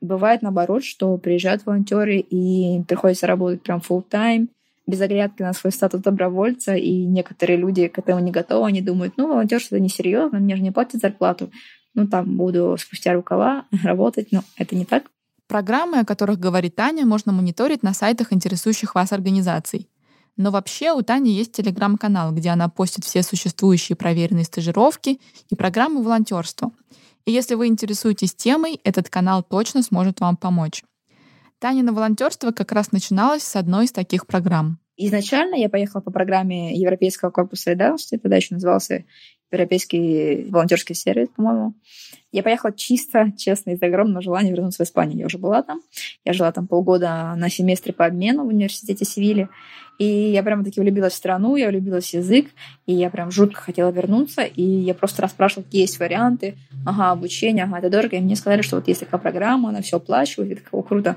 Бывает 0.00 0.42
наоборот, 0.42 0.84
что 0.84 1.16
приезжают 1.16 1.64
волонтеры 1.64 2.18
и 2.18 2.82
приходится 2.82 3.26
работать 3.26 3.62
прям 3.62 3.80
full 3.80 4.04
time 4.08 4.48
без 4.86 5.00
оглядки 5.00 5.42
на 5.42 5.52
свой 5.54 5.72
статус 5.72 6.02
добровольца, 6.02 6.74
и 6.74 7.06
некоторые 7.06 7.56
люди 7.56 7.88
к 7.88 7.98
этому 7.98 8.20
не 8.20 8.30
готовы, 8.30 8.66
они 8.66 8.82
думают, 8.82 9.14
ну, 9.16 9.28
волонтерство 9.28 9.76
это 9.76 9.84
несерьезно, 9.84 10.40
мне 10.40 10.56
же 10.56 10.62
не 10.62 10.72
платят 10.72 11.00
зарплату, 11.00 11.50
ну, 11.94 12.06
там 12.06 12.36
буду 12.36 12.76
спустя 12.78 13.14
рукава 13.14 13.64
работать, 13.82 14.28
но 14.30 14.42
это 14.58 14.76
не 14.76 14.84
так. 14.84 15.04
Программы, 15.46 16.00
о 16.00 16.04
которых 16.04 16.38
говорит 16.38 16.74
Таня, 16.74 17.06
можно 17.06 17.32
мониторить 17.32 17.82
на 17.82 17.94
сайтах 17.94 18.32
интересующих 18.32 18.94
вас 18.94 19.12
организаций. 19.12 19.88
Но 20.36 20.50
вообще 20.50 20.92
у 20.92 21.02
Тани 21.02 21.32
есть 21.32 21.52
телеграм-канал, 21.52 22.32
где 22.32 22.50
она 22.50 22.68
постит 22.68 23.04
все 23.04 23.22
существующие 23.22 23.96
проверенные 23.96 24.44
стажировки 24.44 25.20
и 25.48 25.54
программы 25.54 26.02
волонтерства. 26.02 26.72
И 27.24 27.32
если 27.32 27.54
вы 27.54 27.68
интересуетесь 27.68 28.34
темой, 28.34 28.80
этот 28.84 29.08
канал 29.08 29.42
точно 29.42 29.82
сможет 29.82 30.20
вам 30.20 30.36
помочь. 30.36 30.82
Таня 31.58 31.82
на 31.82 31.92
волонтерство 31.92 32.50
как 32.50 32.72
раз 32.72 32.92
начиналось 32.92 33.42
с 33.42 33.56
одной 33.56 33.86
из 33.86 33.92
таких 33.92 34.26
программ. 34.26 34.78
Изначально 34.96 35.56
я 35.56 35.68
поехала 35.68 36.00
по 36.00 36.10
программе 36.10 36.76
Европейского 36.76 37.30
корпуса 37.30 37.64
солидарности, 37.64 38.18
тогда 38.18 38.36
еще 38.36 38.54
назывался 38.54 39.04
Европейский 39.54 40.46
волонтерский 40.50 40.94
сервис, 40.94 41.28
по-моему. 41.34 41.74
Я 42.32 42.42
поехала 42.42 42.72
чисто, 42.72 43.32
честно, 43.36 43.70
из 43.70 43.82
огромного 43.82 44.20
желания 44.20 44.50
вернуться 44.50 44.84
в 44.84 44.86
Испанию. 44.86 45.18
Я 45.18 45.26
уже 45.26 45.38
была 45.38 45.62
там. 45.62 45.80
Я 46.24 46.32
жила 46.32 46.50
там 46.50 46.66
полгода 46.66 47.32
на 47.36 47.48
семестре 47.48 47.92
по 47.92 48.06
обмену 48.06 48.44
в 48.44 48.48
университете 48.48 49.04
Севили. 49.04 49.48
И 49.98 50.04
я 50.04 50.42
прямо 50.42 50.64
таки 50.64 50.80
влюбилась 50.80 51.12
в 51.12 51.16
страну, 51.16 51.54
я 51.54 51.68
влюбилась 51.68 52.10
в 52.10 52.14
язык, 52.14 52.48
и 52.86 52.92
я 52.92 53.10
прям 53.10 53.30
жутко 53.30 53.60
хотела 53.60 53.90
вернуться, 53.90 54.42
и 54.42 54.62
я 54.62 54.92
просто 54.92 55.22
расспрашивала, 55.22 55.64
какие 55.64 55.82
есть 55.82 56.00
варианты, 56.00 56.56
ага, 56.84 57.12
обучение, 57.12 57.64
ага, 57.64 57.78
это 57.78 57.90
дорого, 57.90 58.16
и 58.16 58.20
мне 58.20 58.34
сказали, 58.34 58.62
что 58.62 58.76
вот 58.76 58.88
есть 58.88 59.00
такая 59.00 59.20
программа, 59.20 59.68
она 59.68 59.82
все 59.82 59.98
оплачивает, 59.98 60.50
и 60.50 60.54
такого 60.56 60.82
круто. 60.82 61.16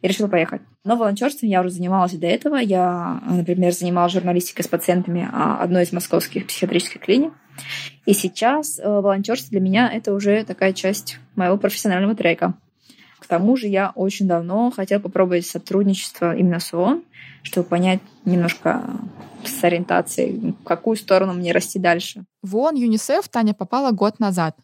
Я 0.00 0.08
решила 0.08 0.28
поехать. 0.28 0.62
Но 0.84 0.96
волонтерством 0.96 1.50
я 1.50 1.60
уже 1.60 1.70
занималась 1.70 2.14
и 2.14 2.18
до 2.18 2.26
этого. 2.26 2.56
Я, 2.56 3.20
например, 3.28 3.72
занималась 3.72 4.12
журналистикой 4.12 4.64
с 4.64 4.68
пациентами 4.68 5.28
а, 5.30 5.58
одной 5.58 5.82
из 5.82 5.92
московских 5.92 6.46
психиатрических 6.46 7.02
клиник. 7.02 7.32
И 8.06 8.12
сейчас 8.12 8.78
э, 8.78 8.82
волонтерство 8.88 9.50
для 9.50 9.60
меня 9.60 9.90
это 9.92 10.12
уже 10.12 10.44
такая 10.44 10.72
часть 10.72 11.18
моего 11.36 11.56
профессионального 11.56 12.14
трека. 12.14 12.54
К 13.18 13.26
тому 13.26 13.56
же 13.56 13.68
я 13.68 13.92
очень 13.94 14.28
давно 14.28 14.70
хотела 14.70 15.00
попробовать 15.00 15.46
сотрудничество 15.46 16.36
именно 16.36 16.60
с 16.60 16.74
ООН, 16.74 17.02
чтобы 17.42 17.66
понять 17.66 18.00
немножко 18.26 18.82
с 19.44 19.64
ориентацией, 19.64 20.52
в 20.60 20.64
какую 20.64 20.96
сторону 20.96 21.32
мне 21.32 21.52
расти 21.52 21.78
дальше. 21.78 22.24
В 22.42 22.56
ООН 22.56 22.74
ЮНИСЕФ 22.74 23.28
Таня 23.28 23.54
попала 23.54 23.92
год 23.92 24.20
назад. 24.20 24.56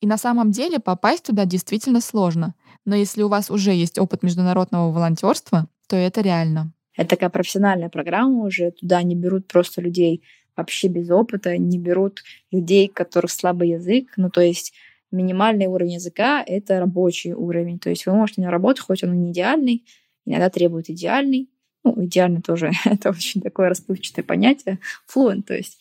И 0.00 0.06
на 0.06 0.16
самом 0.16 0.50
деле 0.50 0.78
попасть 0.78 1.24
туда 1.24 1.44
действительно 1.44 2.00
сложно. 2.00 2.54
Но 2.84 2.94
если 2.94 3.22
у 3.22 3.28
вас 3.28 3.50
уже 3.50 3.72
есть 3.72 3.98
опыт 3.98 4.22
международного 4.22 4.90
волонтерства, 4.92 5.66
то 5.86 5.96
это 5.96 6.20
реально. 6.20 6.72
Это 6.96 7.10
такая 7.10 7.30
профессиональная 7.30 7.88
программа 7.88 8.44
уже. 8.44 8.70
Туда 8.70 9.02
не 9.02 9.14
берут 9.14 9.46
просто 9.46 9.82
людей 9.82 10.22
вообще 10.56 10.88
без 10.88 11.10
опыта, 11.10 11.56
не 11.58 11.78
берут 11.78 12.22
людей, 12.50 12.88
у 12.88 12.92
которых 12.94 13.30
слабый 13.30 13.70
язык. 13.70 14.12
Ну, 14.16 14.30
то 14.30 14.40
есть 14.40 14.72
минимальный 15.10 15.66
уровень 15.66 15.94
языка— 15.94 16.42
это 16.46 16.80
рабочий 16.80 17.32
уровень. 17.32 17.78
То 17.78 17.90
есть 17.90 18.06
вы 18.06 18.14
можете 18.14 18.42
на 18.42 18.50
работу, 18.50 18.82
хоть 18.82 19.04
он 19.04 19.14
и 19.14 19.16
не 19.16 19.32
идеальный, 19.32 19.84
иногда 20.24 20.50
требует 20.50 20.90
идеальный. 20.90 21.48
Ну, 21.84 22.04
идеально 22.04 22.42
тоже 22.42 22.72
это 22.84 23.10
очень 23.10 23.40
такое 23.40 23.68
расплывчатое 23.68 24.24
понятие. 24.24 24.80
Fluent, 25.12 25.42
то 25.42 25.54
есть. 25.54 25.78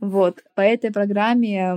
Вот. 0.00 0.44
По 0.54 0.60
этой 0.60 0.90
программе 0.90 1.76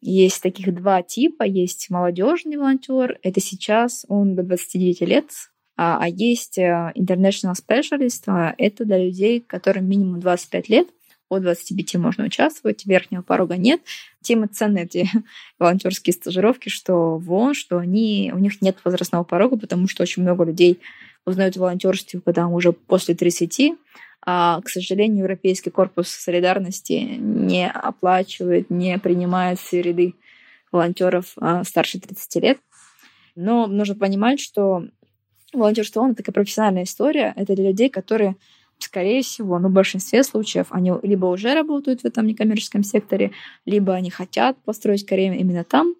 есть 0.00 0.42
таких 0.42 0.72
два 0.74 1.02
типа. 1.02 1.42
Есть 1.42 1.90
молодежный 1.90 2.56
волонтер. 2.56 3.18
Это 3.22 3.40
сейчас 3.40 4.04
он 4.08 4.36
до 4.36 4.42
29 4.42 5.00
лет. 5.02 5.30
А, 5.76 5.98
а 6.00 6.08
есть 6.08 6.58
э, 6.58 6.92
International 6.94 7.54
Specialist. 7.54 8.24
А, 8.26 8.54
это 8.58 8.84
для 8.84 9.04
людей, 9.04 9.40
которым 9.40 9.88
минимум 9.88 10.20
25 10.20 10.68
лет 10.68 10.88
от 11.30 11.42
25 11.42 11.94
можно 11.94 12.24
участвовать, 12.24 12.84
верхнего 12.84 13.22
порога 13.22 13.56
нет. 13.56 13.80
Тем 14.20 14.44
и 14.44 14.48
эти 14.76 15.08
волонтерские 15.58 16.12
стажировки, 16.12 16.68
что 16.68 17.16
вон, 17.16 17.54
что 17.54 17.78
они, 17.78 18.32
у 18.34 18.38
них 18.38 18.60
нет 18.60 18.76
возрастного 18.84 19.24
порога, 19.24 19.56
потому 19.56 19.88
что 19.88 20.02
очень 20.02 20.22
много 20.22 20.44
людей 20.44 20.80
узнают 21.24 21.56
о 21.56 21.60
волонтерстве, 21.60 22.20
когда 22.20 22.48
уже 22.48 22.72
после 22.72 23.14
30, 23.14 23.74
а, 24.26 24.60
к 24.60 24.68
сожалению, 24.68 25.20
Европейский 25.20 25.70
корпус 25.70 26.08
солидарности 26.08 27.16
не 27.18 27.70
оплачивает, 27.70 28.68
не 28.68 28.98
принимает 28.98 29.58
ряды 29.72 30.14
волонтеров 30.72 31.32
а, 31.36 31.64
старше 31.64 32.00
30 32.00 32.42
лет. 32.42 32.58
Но 33.36 33.66
нужно 33.66 33.94
понимать, 33.94 34.40
что 34.40 34.84
волонтерство 35.52 36.00
он 36.00 36.14
такая 36.14 36.32
профессиональная 36.32 36.84
история. 36.84 37.32
Это 37.36 37.54
для 37.54 37.68
людей, 37.68 37.88
которые 37.88 38.36
скорее 38.82 39.22
всего, 39.22 39.58
ну, 39.58 39.68
в 39.68 39.72
большинстве 39.72 40.22
случаев 40.22 40.66
они 40.70 40.92
либо 41.02 41.26
уже 41.26 41.54
работают 41.54 42.02
в 42.02 42.04
этом 42.04 42.26
некоммерческом 42.26 42.82
секторе, 42.82 43.32
либо 43.66 43.94
они 43.94 44.10
хотят 44.10 44.56
построить 44.64 45.06
карьеру 45.06 45.36
именно 45.36 45.64
там. 45.64 45.94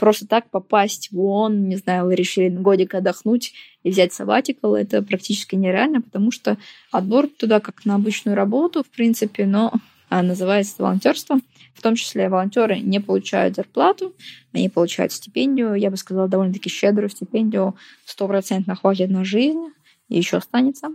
Просто 0.00 0.26
так 0.26 0.48
попасть 0.48 1.10
в 1.12 1.20
ООН, 1.20 1.68
не 1.68 1.76
знаю, 1.76 2.06
вы 2.06 2.14
решили 2.14 2.48
годик 2.48 2.94
отдохнуть 2.94 3.52
и 3.82 3.90
взять 3.90 4.14
сабатикал, 4.14 4.74
это 4.74 5.02
практически 5.02 5.56
нереально, 5.56 6.00
потому 6.00 6.30
что 6.30 6.56
отбор 6.90 7.28
туда 7.28 7.60
как 7.60 7.84
на 7.84 7.96
обычную 7.96 8.34
работу, 8.34 8.82
в 8.82 8.88
принципе, 8.88 9.44
но 9.44 9.74
а, 10.08 10.22
называется 10.22 10.76
волонтерство. 10.78 11.38
В 11.74 11.82
том 11.82 11.96
числе 11.96 12.30
волонтеры 12.30 12.80
не 12.80 12.98
получают 12.98 13.56
зарплату, 13.56 14.14
они 14.52 14.70
получают 14.70 15.12
стипендию, 15.12 15.74
я 15.74 15.90
бы 15.90 15.98
сказала, 15.98 16.28
довольно-таки 16.28 16.70
щедрую 16.70 17.10
стипендию, 17.10 17.76
стопроцентно 18.06 18.76
хватит 18.76 19.10
на 19.10 19.24
жизнь 19.24 19.68
и 20.08 20.16
еще 20.16 20.38
останется. 20.38 20.88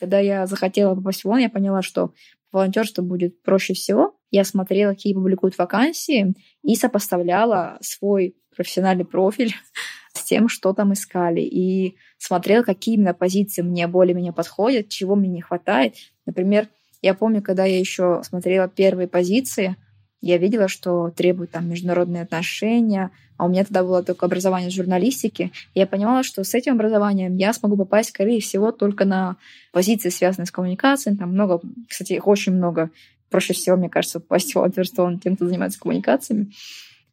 Когда 0.00 0.18
я 0.18 0.46
захотела 0.46 0.94
попасть 0.94 1.24
в 1.24 1.28
ООН, 1.28 1.38
я 1.38 1.50
поняла, 1.50 1.82
что 1.82 2.12
волонтерство 2.52 3.02
будет 3.02 3.42
проще 3.42 3.74
всего. 3.74 4.16
Я 4.30 4.44
смотрела, 4.44 4.92
какие 4.92 5.14
публикуют 5.14 5.58
вакансии, 5.58 6.34
и 6.62 6.76
сопоставляла 6.76 7.78
свой 7.80 8.36
профессиональный 8.56 9.04
профиль 9.04 9.54
с 10.12 10.22
тем, 10.22 10.48
что 10.48 10.72
там 10.72 10.92
искали. 10.92 11.40
И 11.40 11.96
смотрела, 12.18 12.62
какие 12.62 12.94
именно 12.94 13.14
позиции 13.14 13.62
мне 13.62 13.86
более-менее 13.86 14.32
подходят, 14.32 14.88
чего 14.88 15.16
мне 15.16 15.28
не 15.28 15.42
хватает. 15.42 15.94
Например, 16.26 16.68
я 17.02 17.14
помню, 17.14 17.42
когда 17.42 17.64
я 17.64 17.78
еще 17.78 18.22
смотрела 18.24 18.68
первые 18.68 19.08
позиции, 19.08 19.76
я 20.20 20.38
видела, 20.38 20.68
что 20.68 21.10
требуют 21.10 21.50
там 21.50 21.68
международные 21.68 22.22
отношения, 22.22 23.10
а 23.36 23.46
у 23.46 23.48
меня 23.48 23.64
тогда 23.64 23.82
было 23.82 24.02
только 24.02 24.26
образование 24.26 24.70
в 24.70 24.74
журналистике. 24.74 25.50
И 25.74 25.80
я 25.80 25.86
понимала, 25.86 26.22
что 26.22 26.44
с 26.44 26.54
этим 26.54 26.74
образованием 26.74 27.36
я 27.36 27.52
смогу 27.52 27.76
попасть, 27.76 28.10
скорее 28.10 28.40
всего, 28.40 28.72
только 28.72 29.04
на 29.04 29.36
позиции, 29.72 30.08
связанные 30.08 30.46
с 30.46 30.50
коммуникацией. 30.50 31.16
Там 31.16 31.30
много, 31.30 31.60
кстати, 31.88 32.12
их 32.12 32.26
очень 32.26 32.52
много. 32.52 32.90
Проще 33.30 33.54
всего, 33.54 33.76
мне 33.76 33.88
кажется, 33.88 34.20
попасть 34.20 34.52
в 34.52 34.56
волонтерство 34.56 35.18
тем, 35.22 35.36
кто 35.36 35.46
занимается 35.46 35.80
коммуникациями. 35.80 36.52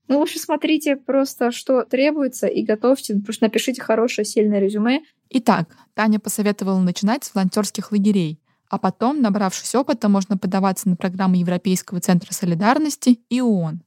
Ну, 0.07 0.25
в 0.25 0.29
смотрите 0.29 0.97
просто, 0.97 1.51
что 1.51 1.83
требуется, 1.83 2.47
и 2.47 2.63
готовьте. 2.63 3.15
Просто 3.15 3.45
напишите 3.45 3.81
хорошее, 3.81 4.25
сильное 4.25 4.59
резюме. 4.59 5.01
Итак, 5.29 5.75
Таня 5.93 6.19
посоветовала 6.19 6.79
начинать 6.79 7.23
с 7.23 7.33
волонтерских 7.33 7.91
лагерей 7.91 8.41
а 8.71 8.77
потом, 8.77 9.21
набравшись 9.21 9.75
опыта, 9.75 10.07
можно 10.07 10.37
подаваться 10.37 10.87
на 10.87 10.95
программы 10.95 11.35
Европейского 11.35 11.99
центра 11.99 12.33
солидарности 12.33 13.19
и 13.29 13.41
ООН. 13.41 13.83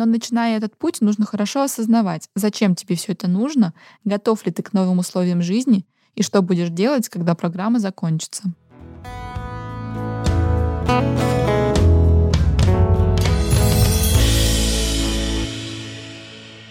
Но 0.00 0.06
начиная 0.06 0.56
этот 0.56 0.78
путь, 0.78 1.02
нужно 1.02 1.26
хорошо 1.26 1.60
осознавать, 1.60 2.30
зачем 2.34 2.74
тебе 2.74 2.96
все 2.96 3.12
это 3.12 3.28
нужно, 3.28 3.74
готов 4.02 4.46
ли 4.46 4.50
ты 4.50 4.62
к 4.62 4.72
новым 4.72 5.00
условиям 5.00 5.42
жизни 5.42 5.84
и 6.14 6.22
что 6.22 6.40
будешь 6.40 6.70
делать, 6.70 7.10
когда 7.10 7.34
программа 7.34 7.80
закончится. 7.80 8.44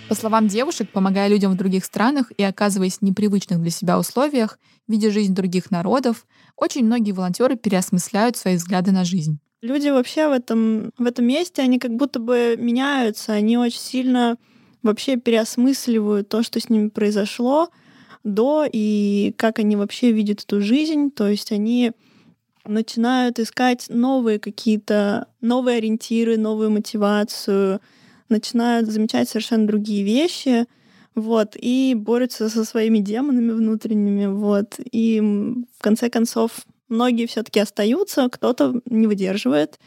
По 0.07 0.15
словам 0.15 0.47
девушек, 0.47 0.89
помогая 0.91 1.27
людям 1.27 1.51
в 1.51 1.55
других 1.55 1.85
странах 1.85 2.31
и 2.35 2.41
оказываясь 2.41 2.97
в 2.97 3.03
непривычных 3.03 3.61
для 3.61 3.69
себя 3.69 3.99
условиях, 3.99 4.57
видя 4.87 5.11
жизнь 5.11 5.35
других 5.35 5.69
народов, 5.69 6.25
очень 6.55 6.83
многие 6.83 7.11
волонтеры 7.11 7.57
переосмысляют 7.57 8.37
свои 8.37 8.55
взгляды 8.55 8.91
на 8.91 9.03
жизнь. 9.03 9.39
Люди 9.61 9.89
вообще 9.89 10.29
в 10.29 10.31
этом, 10.31 10.91
в 10.97 11.05
этом 11.05 11.25
месте, 11.25 11.61
они 11.61 11.79
как 11.79 11.91
будто 11.93 12.19
бы 12.19 12.55
меняются, 12.57 13.33
они 13.33 13.57
очень 13.57 13.79
сильно 13.79 14.37
вообще 14.83 15.17
переосмысливают 15.17 16.29
то, 16.29 16.43
что 16.43 16.61
с 16.61 16.69
ними 16.69 16.87
произошло 16.87 17.69
до 18.23 18.65
и 18.71 19.33
как 19.37 19.59
они 19.59 19.75
вообще 19.75 20.11
видят 20.11 20.43
эту 20.43 20.61
жизнь. 20.61 21.11
То 21.11 21.27
есть 21.27 21.51
они 21.51 21.91
начинают 22.65 23.39
искать 23.39 23.87
новые 23.89 24.39
какие-то, 24.39 25.27
новые 25.41 25.77
ориентиры, 25.77 26.37
новую 26.37 26.71
мотивацию, 26.71 27.81
начинают 28.29 28.87
замечать 28.87 29.27
совершенно 29.27 29.67
другие 29.67 30.03
вещи, 30.03 30.67
вот, 31.15 31.57
и 31.59 31.95
борются 31.97 32.47
со 32.47 32.63
своими 32.63 32.99
демонами 32.99 33.51
внутренними, 33.51 34.27
вот, 34.27 34.79
и 34.91 35.19
в 35.19 35.81
конце 35.81 36.09
концов 36.09 36.51
многие 36.89 37.25
все 37.27 37.43
таки 37.43 37.59
остаются, 37.59 38.29
кто-то 38.29 38.81
не 38.85 39.07
выдерживает, 39.07 39.79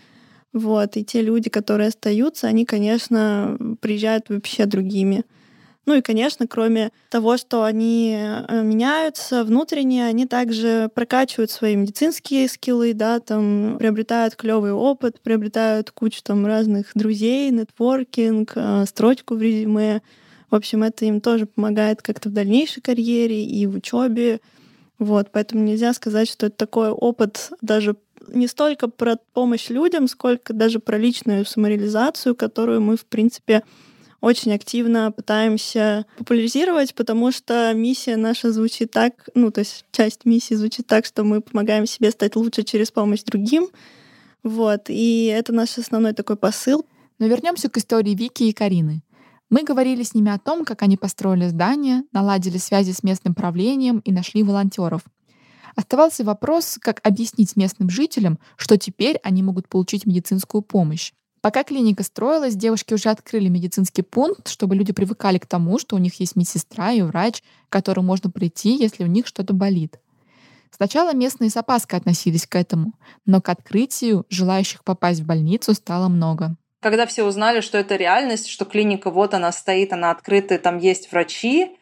вот, 0.53 0.97
и 0.97 1.05
те 1.05 1.23
люди, 1.23 1.49
которые 1.49 1.89
остаются, 1.89 2.47
они, 2.47 2.65
конечно, 2.65 3.57
приезжают 3.81 4.29
вообще 4.29 4.67
другими. 4.67 5.25
Ну 5.85 5.95
и, 5.95 6.01
конечно, 6.01 6.47
кроме 6.47 6.93
того, 7.11 7.37
что 7.37 7.65
они 7.65 8.17
э, 8.17 8.63
меняются 8.63 9.43
внутренне, 9.43 10.07
они 10.07 10.27
также 10.27 10.89
прокачивают 10.95 11.51
свои 11.51 11.75
медицинские 11.75 12.49
скиллы, 12.49 12.95
да, 12.95 13.19
там 13.19 13.79
приобретают 13.79 14.37
клевый 14.37 14.73
опыт, 14.73 15.21
приобретают 15.21 15.91
кучу 15.91 16.23
там 16.23 16.47
разных 16.47 16.93
друзей, 16.95 17.51
нетворкинг, 17.51 18.53
э, 18.55 18.85
строчку 18.87 19.35
в 19.35 19.43
резюме. 19.43 20.03
В 20.51 20.55
общем, 20.55 20.85
это 20.85 21.05
им 21.05 21.21
тоже 21.21 21.47
помогает 21.47 22.01
как-то 22.01 22.29
в 22.29 22.33
дальнейшей 22.33 22.81
карьере 22.81 23.43
и 23.45 23.67
в 23.67 23.75
учебе. 23.75 24.41
Вот, 25.03 25.33
поэтому 25.33 25.65
нельзя 25.65 25.93
сказать, 25.95 26.31
что 26.31 26.47
это 26.47 26.57
такой 26.57 26.91
опыт 26.91 27.51
даже 27.61 27.97
не 28.29 28.47
столько 28.47 28.87
про 28.87 29.17
помощь 29.33 29.69
людям, 29.69 30.07
сколько 30.07 30.53
даже 30.53 30.79
про 30.79 30.97
личную 30.97 31.45
самореализацию, 31.45 32.37
которую 32.37 32.83
мы, 32.83 32.97
в 32.97 33.05
принципе, 33.05 33.65
очень 34.21 34.55
активно 34.55 35.11
пытаемся 35.11 36.07
популяризировать, 36.17 36.95
потому 36.95 37.33
что 37.33 37.73
миссия 37.75 38.15
наша 38.15 38.53
звучит 38.53 38.93
так, 38.93 39.29
ну, 39.35 39.51
то 39.51 39.59
есть 39.63 39.85
часть 39.91 40.25
миссии 40.25 40.55
звучит 40.55 40.87
так, 40.87 41.05
что 41.05 41.25
мы 41.25 41.41
помогаем 41.41 41.87
себе 41.87 42.13
стать 42.13 42.37
лучше 42.37 42.63
через 42.63 42.93
помощь 42.93 43.25
другим. 43.25 43.71
Вот, 44.45 44.83
и 44.87 45.25
это 45.37 45.53
наш 45.53 45.79
основной 45.79 46.13
такой 46.13 46.37
посыл. 46.37 46.87
Но 47.19 47.27
вернемся 47.27 47.69
к 47.69 47.77
истории 47.77 48.15
Вики 48.15 48.45
и 48.45 48.53
Карины. 48.53 49.03
Мы 49.53 49.65
говорили 49.65 50.03
с 50.03 50.15
ними 50.15 50.33
о 50.33 50.39
том, 50.39 50.65
как 50.65 50.81
они 50.81 50.97
построили 50.97 51.47
здание, 51.47 52.05
наладили 52.11 52.57
связи 52.57 52.93
с 52.93 53.03
местным 53.03 53.35
правлением 53.35 53.99
и 53.99 54.11
нашли 54.11 54.43
волонтеров. 54.43 55.03
Оставался 55.77 56.25
вопрос, 56.25 56.79
как 56.81 57.07
объяснить 57.07 57.55
местным 57.55 57.91
жителям, 57.91 58.39
что 58.57 58.79
теперь 58.79 59.19
они 59.23 59.43
могут 59.43 59.69
получить 59.69 60.07
медицинскую 60.07 60.63
помощь. 60.63 61.13
Пока 61.43 61.65
клиника 61.65 62.03
строилась, 62.03 62.55
девушки 62.55 62.95
уже 62.95 63.11
открыли 63.11 63.51
медицинский 63.51 64.01
пункт, 64.01 64.49
чтобы 64.49 64.75
люди 64.75 64.95
привыкали 64.95 65.37
к 65.37 65.45
тому, 65.45 65.79
что 65.79 65.97
у 65.97 65.99
них 65.99 66.19
есть 66.19 66.35
медсестра 66.35 66.93
и 66.93 67.03
врач, 67.03 67.43
к 67.69 67.73
которому 67.73 68.07
можно 68.07 68.31
прийти, 68.31 68.75
если 68.75 69.05
у 69.05 69.07
них 69.07 69.27
что-то 69.27 69.53
болит. 69.53 70.01
Сначала 70.71 71.13
местные 71.13 71.51
с 71.51 71.59
опаской 71.59 71.99
относились 71.99 72.47
к 72.47 72.57
этому, 72.57 72.95
но 73.27 73.43
к 73.43 73.51
открытию 73.51 74.25
желающих 74.31 74.83
попасть 74.83 75.21
в 75.21 75.27
больницу 75.27 75.75
стало 75.75 76.09
много. 76.09 76.57
Когда 76.83 77.07
все 77.07 77.23
узнали, 77.23 77.61
что 77.61 77.79
это 77.79 77.95
реальность, 77.95 78.49
что 78.49 78.65
клиника 78.65 79.11
вот 79.11 79.35
она 79.35 79.53
стоит, 79.53 79.93
она 79.93 80.11
открытая, 80.11 80.59
там 80.59 80.79
есть 80.79 81.13
врачи, 81.13 81.79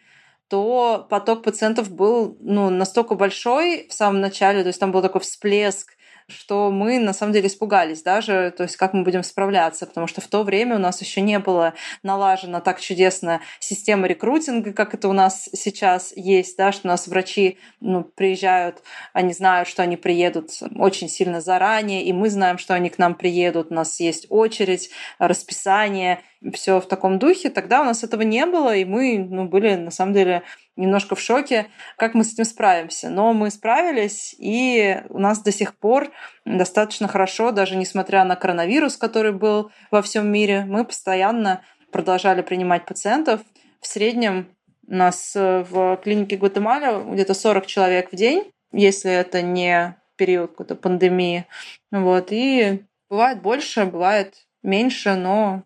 то 0.49 1.07
поток 1.09 1.43
пациентов 1.43 1.91
был 1.91 2.37
ну, 2.41 2.69
настолько 2.69 3.15
большой 3.15 3.87
в 3.89 3.95
самом 3.95 4.21
начале, 4.21 4.63
то 4.63 4.67
есть 4.67 4.79
там 4.79 4.93
был 4.93 5.01
такой 5.01 5.23
всплеск 5.23 5.97
что 6.31 6.71
мы 6.71 6.99
на 6.99 7.13
самом 7.13 7.33
деле 7.33 7.49
испугались 7.49 8.03
даже, 8.03 8.53
то 8.57 8.63
есть 8.63 8.77
как 8.77 8.95
мы 8.95 9.03
будем 9.03 9.23
справляться, 9.23 9.87
потому 9.87 10.07
что 10.07 10.21
в 10.21 10.29
то 10.29 10.43
время 10.43 10.77
у 10.77 10.79
нас 10.79 11.01
еще 11.01 11.21
не 11.21 11.39
было 11.39 11.75
налажена 12.03 12.61
так 12.61 12.81
чудесно 12.81 13.41
система 13.59 14.07
рекрутинга, 14.07 14.73
как 14.73 14.95
это 14.95 15.09
у 15.09 15.13
нас 15.13 15.49
сейчас 15.53 16.13
есть, 16.17 16.57
да, 16.57 16.73
что 16.73 16.89
у 16.89 16.89
нас 16.89 17.07
врачи 17.07 17.59
ну, 17.81 18.05
приезжают, 18.05 18.83
они 19.13 19.33
знают, 19.33 19.69
что 19.69 19.83
они 19.83 19.97
приедут 19.97 20.51
очень 20.77 21.09
сильно 21.09 21.41
заранее, 21.41 22.05
и 22.05 22.13
мы 22.13 22.31
знаем, 22.31 22.59
что 22.59 22.75
они 22.75 22.91
к 22.91 22.99
нам 22.99 23.15
приедут, 23.15 23.71
у 23.71 23.75
нас 23.75 24.01
есть 24.01 24.27
очередь, 24.31 24.91
расписание, 25.19 26.21
все 26.55 26.81
в 26.81 26.87
таком 26.87 27.19
духе, 27.19 27.51
тогда 27.51 27.83
у 27.83 27.85
нас 27.85 28.03
этого 28.03 28.23
не 28.23 28.47
было, 28.47 28.75
и 28.75 28.85
мы 28.85 29.19
ну, 29.19 29.47
были 29.47 29.75
на 29.75 29.91
самом 29.91 30.15
деле 30.15 30.43
немножко 30.77 31.15
в 31.15 31.21
шоке, 31.21 31.67
как 31.97 32.15
мы 32.15 32.25
с 32.25 32.33
этим 32.33 32.45
справимся. 32.45 33.11
Но 33.11 33.33
мы 33.35 33.51
справились, 33.51 34.35
и 34.39 35.03
у 35.11 35.19
нас 35.19 35.43
до 35.43 35.53
сих 35.53 35.77
пор 35.77 36.11
достаточно 36.47 37.09
хорошо, 37.09 37.51
даже 37.51 37.77
несмотря 37.77 38.25
на 38.25 38.37
коронавирус, 38.37 38.97
который 38.97 39.33
был 39.33 39.71
во 39.91 40.01
всем 40.01 40.31
мире, 40.33 40.65
мы 40.67 40.85
постоянно 40.85 41.63
продолжали 41.93 42.41
принимать 42.41 42.87
пациентов. 42.87 43.41
В 43.81 43.87
среднем 43.87 44.49
у 44.87 44.95
нас 44.95 45.35
э, 45.37 45.65
в 45.69 45.99
клинике 45.99 46.37
Гватемала 46.37 47.03
где-то 47.13 47.35
40 47.35 47.67
человек 47.67 48.13
в 48.13 48.17
день, 48.17 48.51
если 48.73 49.13
это 49.13 49.43
не 49.43 49.97
период 50.17 50.51
какой-то 50.51 50.75
пандемии. 50.75 51.47
Вот. 51.91 52.29
И 52.31 52.83
бывает 53.09 53.41
больше, 53.43 53.85
бывает 53.85 54.35
меньше, 54.63 55.15
но 55.15 55.65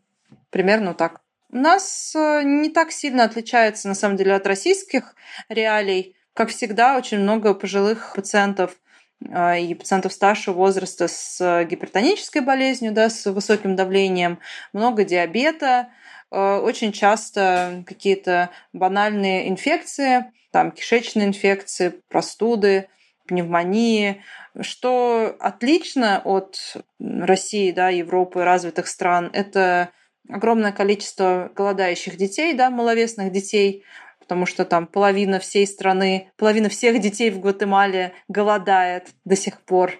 примерно 0.54 0.94
так. 0.94 1.20
У 1.50 1.56
нас 1.56 2.14
э, 2.14 2.42
не 2.44 2.70
так 2.70 2.92
сильно 2.92 3.24
отличается, 3.24 3.88
на 3.88 3.94
самом 3.94 4.16
деле, 4.16 4.34
от 4.34 4.46
российских 4.46 5.16
реалий. 5.48 6.14
Как 6.32 6.50
всегда, 6.50 6.96
очень 6.96 7.18
много 7.18 7.54
пожилых 7.54 8.12
пациентов 8.14 8.76
э, 9.20 9.62
и 9.62 9.74
пациентов 9.74 10.12
старшего 10.12 10.54
возраста 10.54 11.08
с 11.08 11.64
гипертонической 11.64 12.40
болезнью, 12.40 12.92
да, 12.92 13.10
с 13.10 13.26
высоким 13.26 13.74
давлением, 13.74 14.38
много 14.72 15.02
диабета, 15.02 15.88
э, 16.30 16.38
очень 16.38 16.92
часто 16.92 17.82
какие-то 17.84 18.50
банальные 18.72 19.48
инфекции, 19.48 20.32
там 20.52 20.70
кишечные 20.70 21.26
инфекции, 21.26 22.00
простуды, 22.08 22.88
пневмонии, 23.26 24.22
что 24.60 25.34
отлично 25.40 26.22
от 26.24 26.76
России, 27.00 27.72
да, 27.72 27.88
Европы, 27.88 28.44
развитых 28.44 28.86
стран, 28.86 29.30
это 29.32 29.90
огромное 30.28 30.72
количество 30.72 31.50
голодающих 31.54 32.16
детей, 32.16 32.54
да, 32.54 32.70
маловесных 32.70 33.32
детей, 33.32 33.84
потому 34.18 34.46
что 34.46 34.64
там 34.64 34.86
половина 34.86 35.38
всей 35.38 35.66
страны, 35.66 36.30
половина 36.36 36.68
всех 36.68 37.00
детей 37.00 37.30
в 37.30 37.40
Гватемале 37.40 38.14
голодает 38.28 39.08
до 39.24 39.36
сих 39.36 39.60
пор. 39.60 39.92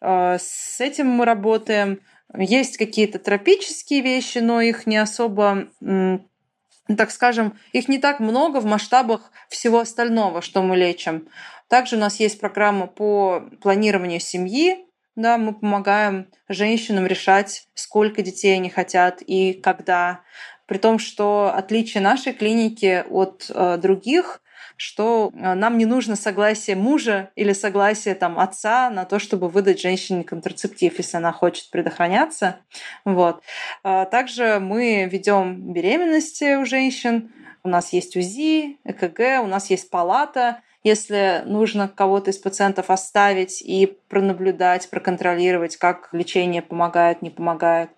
Э, 0.00 0.38
с 0.40 0.80
этим 0.80 1.08
мы 1.08 1.24
работаем. 1.24 2.00
Есть 2.36 2.78
какие-то 2.78 3.18
тропические 3.18 4.00
вещи, 4.00 4.38
но 4.38 4.60
их 4.60 4.86
не 4.86 4.96
особо 4.96 5.68
так 6.96 7.10
скажем, 7.10 7.58
их 7.72 7.88
не 7.88 7.98
так 7.98 8.20
много 8.20 8.60
в 8.60 8.64
масштабах 8.64 9.30
всего 9.48 9.78
остального, 9.78 10.42
что 10.42 10.62
мы 10.62 10.76
лечим. 10.76 11.28
Также 11.68 11.96
у 11.96 11.98
нас 11.98 12.20
есть 12.20 12.40
программа 12.40 12.86
по 12.86 13.48
планированию 13.60 14.20
семьи, 14.20 14.84
да, 15.16 15.38
мы 15.38 15.54
помогаем 15.54 16.28
женщинам 16.48 17.06
решать, 17.06 17.68
сколько 17.74 18.22
детей 18.22 18.54
они 18.54 18.70
хотят 18.70 19.22
и 19.26 19.52
когда. 19.52 20.20
При 20.66 20.78
том, 20.78 20.98
что 20.98 21.52
отличие 21.54 22.02
нашей 22.02 22.32
клиники 22.32 23.04
от 23.10 23.50
э, 23.52 23.76
других, 23.76 24.40
что 24.76 25.30
э, 25.34 25.54
нам 25.54 25.76
не 25.76 25.86
нужно 25.86 26.16
согласие 26.16 26.76
мужа 26.76 27.30
или 27.36 27.52
согласие 27.52 28.14
там, 28.14 28.38
отца 28.38 28.90
на 28.90 29.04
то, 29.04 29.18
чтобы 29.18 29.48
выдать 29.48 29.80
женщине 29.80 30.24
контрацептив, 30.24 30.96
если 30.98 31.16
она 31.16 31.32
хочет 31.32 31.70
предохраняться. 31.70 32.60
Вот. 33.04 33.42
А 33.82 34.06
также 34.06 34.60
мы 34.60 35.08
ведем 35.10 35.72
беременности 35.72 36.56
у 36.56 36.64
женщин. 36.64 37.32
У 37.64 37.68
нас 37.68 37.92
есть 37.92 38.16
УЗИ, 38.16 38.78
ЭКГ, 38.84 39.44
у 39.44 39.46
нас 39.46 39.70
есть 39.70 39.88
палата, 39.88 40.62
если 40.82 41.42
нужно 41.46 41.88
кого-то 41.88 42.30
из 42.30 42.38
пациентов 42.38 42.90
оставить 42.90 43.62
и 43.62 43.98
пронаблюдать, 44.08 44.90
проконтролировать, 44.90 45.76
как 45.76 46.08
лечение 46.12 46.62
помогает, 46.62 47.22
не 47.22 47.30
помогает. 47.30 47.90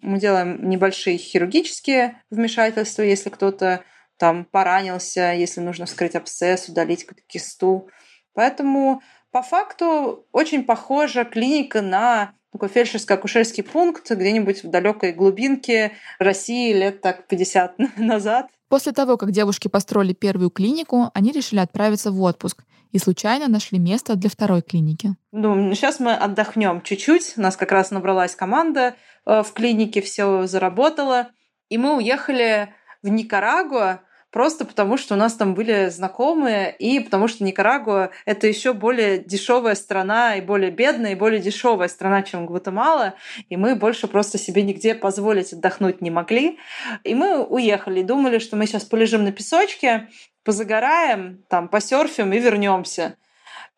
Мы 0.00 0.18
делаем 0.18 0.68
небольшие 0.68 1.18
хирургические 1.18 2.22
вмешательства, 2.30 3.02
если 3.02 3.28
кто-то 3.28 3.84
там 4.16 4.44
поранился, 4.44 5.32
если 5.32 5.60
нужно 5.60 5.86
вскрыть 5.86 6.14
абсцесс, 6.14 6.68
удалить 6.68 7.06
кисту. 7.26 7.88
Поэтому 8.34 9.02
по 9.30 9.42
факту 9.42 10.26
очень 10.32 10.64
похожа 10.64 11.24
клиника 11.24 11.82
на 11.82 12.34
такой 12.52 12.68
фельдшерско-акушерский 12.68 13.62
пункт 13.62 14.10
где-нибудь 14.10 14.64
в 14.64 14.70
далекой 14.70 15.12
глубинке 15.12 15.92
России 16.18 16.72
лет 16.72 17.00
так 17.00 17.26
50 17.28 17.78
назад. 17.96 18.50
После 18.70 18.92
того, 18.92 19.16
как 19.16 19.32
девушки 19.32 19.66
построили 19.66 20.12
первую 20.12 20.48
клинику, 20.48 21.10
они 21.12 21.32
решили 21.32 21.58
отправиться 21.58 22.12
в 22.12 22.22
отпуск 22.22 22.62
и 22.92 23.00
случайно 23.00 23.48
нашли 23.48 23.80
место 23.80 24.14
для 24.14 24.30
второй 24.30 24.62
клиники. 24.62 25.16
Ну, 25.32 25.74
сейчас 25.74 25.98
мы 25.98 26.14
отдохнем 26.14 26.80
чуть-чуть. 26.82 27.34
У 27.36 27.40
нас 27.40 27.56
как 27.56 27.72
раз 27.72 27.90
набралась 27.90 28.36
команда 28.36 28.94
э, 29.26 29.42
в 29.42 29.52
клинике, 29.54 30.00
все 30.00 30.46
заработало. 30.46 31.30
И 31.68 31.78
мы 31.78 31.96
уехали 31.96 32.72
в 33.02 33.08
Никарагуа, 33.08 34.02
просто 34.30 34.64
потому 34.64 34.96
что 34.96 35.14
у 35.14 35.16
нас 35.18 35.34
там 35.34 35.54
были 35.54 35.88
знакомые, 35.88 36.74
и 36.78 37.00
потому 37.00 37.28
что 37.28 37.44
Никарагуа— 37.44 38.10
это 38.24 38.46
еще 38.46 38.72
более 38.72 39.18
дешевая 39.18 39.74
страна, 39.74 40.36
и 40.36 40.40
более 40.40 40.70
бедная, 40.70 41.12
и 41.12 41.16
более 41.16 41.40
дешевая 41.40 41.88
страна, 41.88 42.22
чем 42.22 42.46
Гватемала, 42.46 43.14
и 43.48 43.56
мы 43.56 43.74
больше 43.74 44.08
просто 44.08 44.38
себе 44.38 44.62
нигде 44.62 44.94
позволить 44.94 45.52
отдохнуть 45.52 46.00
не 46.00 46.10
могли. 46.10 46.58
И 47.04 47.14
мы 47.14 47.44
уехали, 47.44 48.02
думали, 48.02 48.38
что 48.38 48.56
мы 48.56 48.66
сейчас 48.66 48.84
полежим 48.84 49.24
на 49.24 49.32
песочке, 49.32 50.08
позагораем, 50.44 51.44
там, 51.48 51.68
посерфим 51.68 52.32
и 52.32 52.38
вернемся. 52.38 53.16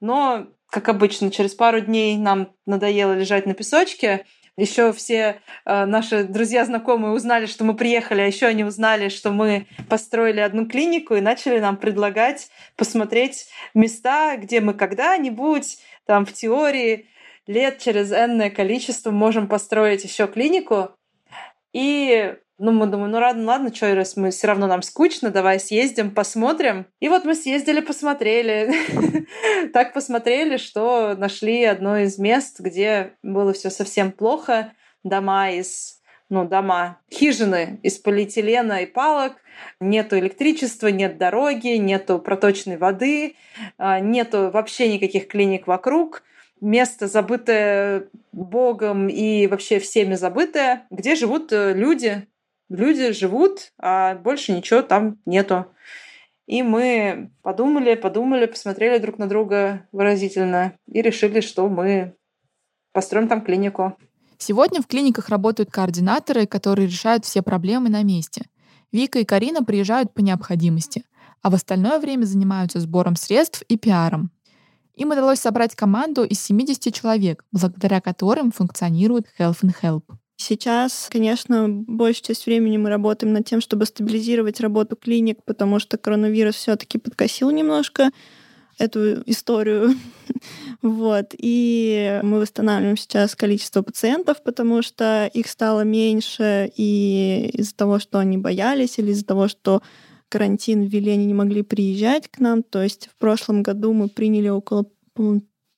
Но, 0.00 0.48
как 0.68 0.88
обычно, 0.88 1.30
через 1.30 1.54
пару 1.54 1.80
дней 1.80 2.16
нам 2.16 2.52
надоело 2.66 3.12
лежать 3.12 3.46
на 3.46 3.54
песочке, 3.54 4.26
еще 4.56 4.92
все 4.92 5.40
э, 5.64 5.84
наши 5.86 6.24
друзья, 6.24 6.64
знакомые 6.64 7.14
узнали, 7.14 7.46
что 7.46 7.64
мы 7.64 7.74
приехали, 7.74 8.20
а 8.20 8.26
еще 8.26 8.46
они 8.46 8.64
узнали, 8.64 9.08
что 9.08 9.30
мы 9.30 9.66
построили 9.88 10.40
одну 10.40 10.66
клинику 10.66 11.14
и 11.14 11.20
начали 11.20 11.58
нам 11.58 11.76
предлагать 11.76 12.50
посмотреть 12.76 13.48
места, 13.74 14.36
где 14.36 14.60
мы 14.60 14.74
когда-нибудь 14.74 15.78
там 16.04 16.26
в 16.26 16.32
теории 16.32 17.08
лет 17.46 17.78
через 17.78 18.12
энное 18.12 18.50
количество 18.50 19.10
можем 19.10 19.48
построить 19.48 20.04
еще 20.04 20.26
клинику. 20.26 20.90
И 21.72 22.34
ну, 22.62 22.70
мы 22.70 22.86
думаем, 22.86 23.10
ну 23.10 23.18
ладно, 23.18 23.44
ладно, 23.44 23.74
что, 23.74 23.92
раз 23.92 24.16
мы 24.16 24.30
все 24.30 24.46
равно 24.46 24.68
нам 24.68 24.82
скучно, 24.82 25.30
давай 25.30 25.58
съездим, 25.58 26.12
посмотрим. 26.12 26.86
И 27.00 27.08
вот 27.08 27.24
мы 27.24 27.34
съездили, 27.34 27.80
посмотрели. 27.80 28.72
так 29.72 29.92
посмотрели, 29.92 30.58
что 30.58 31.16
нашли 31.16 31.64
одно 31.64 31.98
из 31.98 32.18
мест, 32.18 32.60
где 32.60 33.14
было 33.24 33.52
все 33.52 33.68
совсем 33.68 34.12
плохо. 34.12 34.72
Дома 35.02 35.50
из 35.50 36.00
ну, 36.28 36.46
дома, 36.46 37.00
хижины 37.12 37.80
из 37.82 37.98
полиэтилена 37.98 38.82
и 38.82 38.86
палок, 38.86 39.34
нету 39.80 40.16
электричества, 40.16 40.86
нет 40.86 41.18
дороги, 41.18 41.76
нету 41.76 42.20
проточной 42.20 42.76
воды, 42.76 43.34
а, 43.76 43.98
нету 43.98 44.50
вообще 44.50 44.90
никаких 44.94 45.26
клиник 45.26 45.66
вокруг. 45.66 46.22
место 46.60 47.08
забытое 47.08 48.08
Богом 48.30 49.08
и 49.08 49.48
вообще 49.48 49.80
всеми 49.80 50.14
забытое, 50.14 50.86
где 50.90 51.16
живут 51.16 51.52
э, 51.52 51.72
люди. 51.74 52.28
Люди 52.72 53.12
живут, 53.12 53.72
а 53.78 54.14
больше 54.14 54.52
ничего 54.52 54.80
там 54.80 55.18
нету. 55.26 55.66
И 56.46 56.62
мы 56.62 57.30
подумали, 57.42 57.94
подумали, 57.94 58.46
посмотрели 58.46 58.98
друг 58.98 59.18
на 59.18 59.28
друга 59.28 59.86
выразительно 59.92 60.72
и 60.86 61.02
решили, 61.02 61.40
что 61.40 61.68
мы 61.68 62.14
построим 62.92 63.28
там 63.28 63.42
клинику. 63.42 63.96
Сегодня 64.38 64.80
в 64.80 64.86
клиниках 64.86 65.28
работают 65.28 65.70
координаторы, 65.70 66.46
которые 66.46 66.88
решают 66.88 67.24
все 67.24 67.42
проблемы 67.42 67.90
на 67.90 68.02
месте. 68.02 68.46
Вика 68.90 69.18
и 69.18 69.24
Карина 69.24 69.62
приезжают 69.62 70.14
по 70.14 70.20
необходимости, 70.20 71.04
а 71.42 71.50
в 71.50 71.54
остальное 71.54 71.98
время 71.98 72.24
занимаются 72.24 72.80
сбором 72.80 73.16
средств 73.16 73.62
и 73.68 73.76
пиаром. 73.76 74.30
Им 74.94 75.10
удалось 75.10 75.40
собрать 75.40 75.74
команду 75.74 76.24
из 76.24 76.40
70 76.42 76.92
человек, 76.94 77.44
благодаря 77.52 78.00
которым 78.00 78.50
функционирует 78.50 79.26
Health 79.38 79.60
and 79.62 79.74
Help. 79.82 80.21
Сейчас, 80.42 81.08
конечно, 81.08 81.68
большую 81.68 82.24
часть 82.24 82.46
времени 82.46 82.76
мы 82.76 82.90
работаем 82.90 83.32
над 83.32 83.46
тем, 83.46 83.60
чтобы 83.60 83.86
стабилизировать 83.86 84.60
работу 84.60 84.96
клиник, 84.96 85.38
потому 85.44 85.78
что 85.78 85.96
коронавирус 85.98 86.56
все-таки 86.56 86.98
подкосил 86.98 87.50
немножко 87.50 88.10
эту 88.76 89.22
историю. 89.26 89.94
вот. 90.82 91.26
И 91.38 92.18
мы 92.24 92.40
восстанавливаем 92.40 92.96
сейчас 92.96 93.36
количество 93.36 93.82
пациентов, 93.82 94.42
потому 94.42 94.82
что 94.82 95.30
их 95.32 95.46
стало 95.46 95.82
меньше, 95.82 96.72
и 96.76 97.50
из-за 97.54 97.76
того, 97.76 98.00
что 98.00 98.18
они 98.18 98.36
боялись, 98.36 98.98
или 98.98 99.12
из-за 99.12 99.24
того, 99.24 99.46
что 99.46 99.80
карантин 100.28 100.82
ввели, 100.82 101.12
они 101.12 101.26
не 101.26 101.34
могли 101.34 101.62
приезжать 101.62 102.28
к 102.28 102.40
нам. 102.40 102.64
То 102.64 102.82
есть 102.82 103.08
в 103.14 103.16
прошлом 103.16 103.62
году 103.62 103.92
мы 103.92 104.08
приняли 104.08 104.48
около 104.48 104.86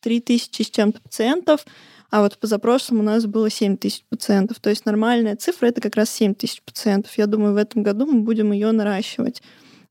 3000 0.00 0.62
с 0.62 0.70
чем-то 0.70 1.02
пациентов, 1.02 1.66
а 2.14 2.20
вот 2.20 2.38
позапрошлом 2.38 3.00
у 3.00 3.02
нас 3.02 3.26
было 3.26 3.50
7 3.50 3.76
тысяч 3.76 4.04
пациентов. 4.08 4.60
То 4.60 4.70
есть 4.70 4.86
нормальная 4.86 5.34
цифра— 5.34 5.66
это 5.68 5.80
как 5.80 5.96
раз 5.96 6.10
7 6.10 6.36
тысяч 6.36 6.62
пациентов. 6.62 7.18
Я 7.18 7.26
думаю, 7.26 7.54
в 7.54 7.56
этом 7.56 7.82
году 7.82 8.06
мы 8.06 8.20
будем 8.20 8.52
ее 8.52 8.70
наращивать. 8.70 9.42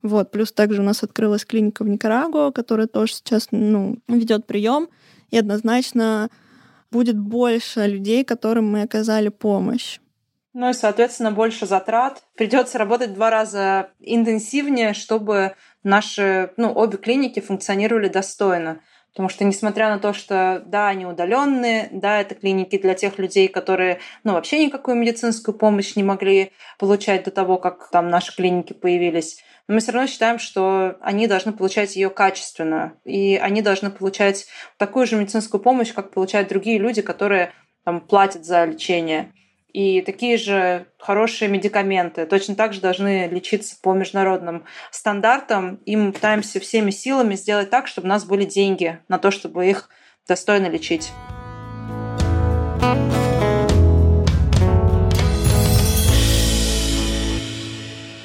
Вот. 0.02 0.32
Плюс 0.32 0.54
также 0.54 0.80
у 0.80 0.86
нас 0.86 1.04
открылась 1.04 1.44
клиника 1.44 1.84
в 1.84 1.90
Никарагуа, 1.90 2.52
которая 2.52 2.88
тоже 2.88 3.16
сейчас 3.16 3.50
ну, 3.52 3.98
ведет 4.08 4.48
прием. 4.48 4.88
И 5.32 5.38
однозначно 5.38 6.30
будет 6.92 7.20
больше 7.20 7.88
людей, 7.88 8.24
которым 8.24 8.72
мы 8.72 8.84
оказали 8.84 9.28
помощь. 9.28 10.00
Ну 10.54 10.70
и, 10.70 10.74
соответственно, 10.74 11.32
больше 11.32 11.66
затрат. 11.66 12.24
Придется 12.38 12.78
работать 12.78 13.10
в 13.10 13.16
два 13.16 13.32
раза 13.32 13.90
интенсивнее, 14.00 14.94
чтобы 14.94 15.56
наши, 15.84 16.54
ну, 16.56 16.72
обе 16.74 16.98
клиники 16.98 17.42
функционировали 17.42 18.08
достойно. 18.08 18.80
Потому 19.14 19.30
что, 19.30 19.44
несмотря 19.44 19.90
на 19.90 20.00
то, 20.00 20.12
что, 20.12 20.64
да, 20.66 20.88
они 20.88 21.06
удаленные, 21.06 21.88
да, 21.92 22.20
это 22.20 22.34
клиники 22.34 22.80
для 22.80 22.96
тех 22.96 23.20
людей, 23.20 23.48
которые, 23.48 24.00
ну, 24.24 24.34
вообще 24.34 24.66
никакую 24.66 24.98
медицинскую 24.98 25.56
помощь 25.56 25.96
не 25.96 26.02
могли 26.02 26.52
получать 26.80 27.24
до 27.26 27.32
того, 27.32 27.58
как 27.58 27.90
там 27.92 28.10
наши 28.10 28.36
клиники 28.36 28.74
появились, 28.74 29.44
но 29.68 29.76
мы 29.76 29.82
все 29.82 29.92
равно 29.92 30.08
считаем, 30.08 30.40
что 30.40 30.98
они 31.00 31.28
должны 31.28 31.54
получать 31.54 31.96
ее 31.96 32.10
качественно, 32.10 32.98
и 33.06 33.38
они 33.42 33.62
должны 33.62 33.92
получать 33.92 34.48
такую 34.78 35.06
же 35.06 35.16
медицинскую 35.16 35.62
помощь, 35.62 35.94
как 35.94 36.12
получают 36.12 36.50
другие 36.50 36.80
люди, 36.80 37.02
которые 37.02 37.54
там, 37.86 38.02
платят 38.02 38.46
за 38.46 38.66
лечение. 38.66 39.32
И 39.74 40.02
такие 40.02 40.38
же 40.38 40.86
хорошие 41.00 41.50
медикаменты 41.50 42.28
точно 42.28 42.56
так 42.56 42.74
же 42.74 42.80
должны 42.80 43.28
лечиться 43.28 43.76
по 43.82 43.94
международным 43.94 44.66
стандартам. 44.92 45.78
И 45.86 45.96
мы 45.96 46.12
пытаемся 46.12 46.60
всеми 46.60 46.92
силами 46.92 47.34
сделать 47.34 47.72
так, 47.72 47.88
чтобы 47.88 48.06
у 48.06 48.10
нас 48.10 48.24
были 48.24 48.46
деньги 48.46 49.00
на 49.08 49.18
то, 49.18 49.32
чтобы 49.32 49.68
их 49.68 49.90
достойно 50.28 50.68
лечить. 50.68 51.12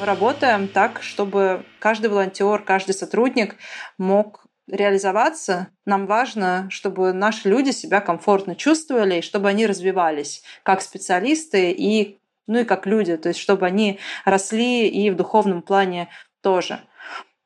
Работаем 0.00 0.68
так, 0.68 1.02
чтобы 1.02 1.64
каждый 1.78 2.10
волонтер, 2.10 2.62
каждый 2.62 2.92
сотрудник 2.92 3.56
мог 3.96 4.47
реализоваться, 4.68 5.68
нам 5.86 6.06
важно, 6.06 6.68
чтобы 6.70 7.12
наши 7.12 7.48
люди 7.48 7.70
себя 7.70 8.00
комфортно 8.00 8.54
чувствовали, 8.54 9.18
и 9.18 9.22
чтобы 9.22 9.48
они 9.48 9.66
развивались 9.66 10.42
как 10.62 10.82
специалисты 10.82 11.72
и, 11.72 12.18
ну 12.46 12.60
и 12.60 12.64
как 12.64 12.86
люди, 12.86 13.16
то 13.16 13.28
есть 13.28 13.40
чтобы 13.40 13.66
они 13.66 13.98
росли 14.24 14.88
и 14.88 15.10
в 15.10 15.16
духовном 15.16 15.62
плане 15.62 16.08
тоже. 16.42 16.80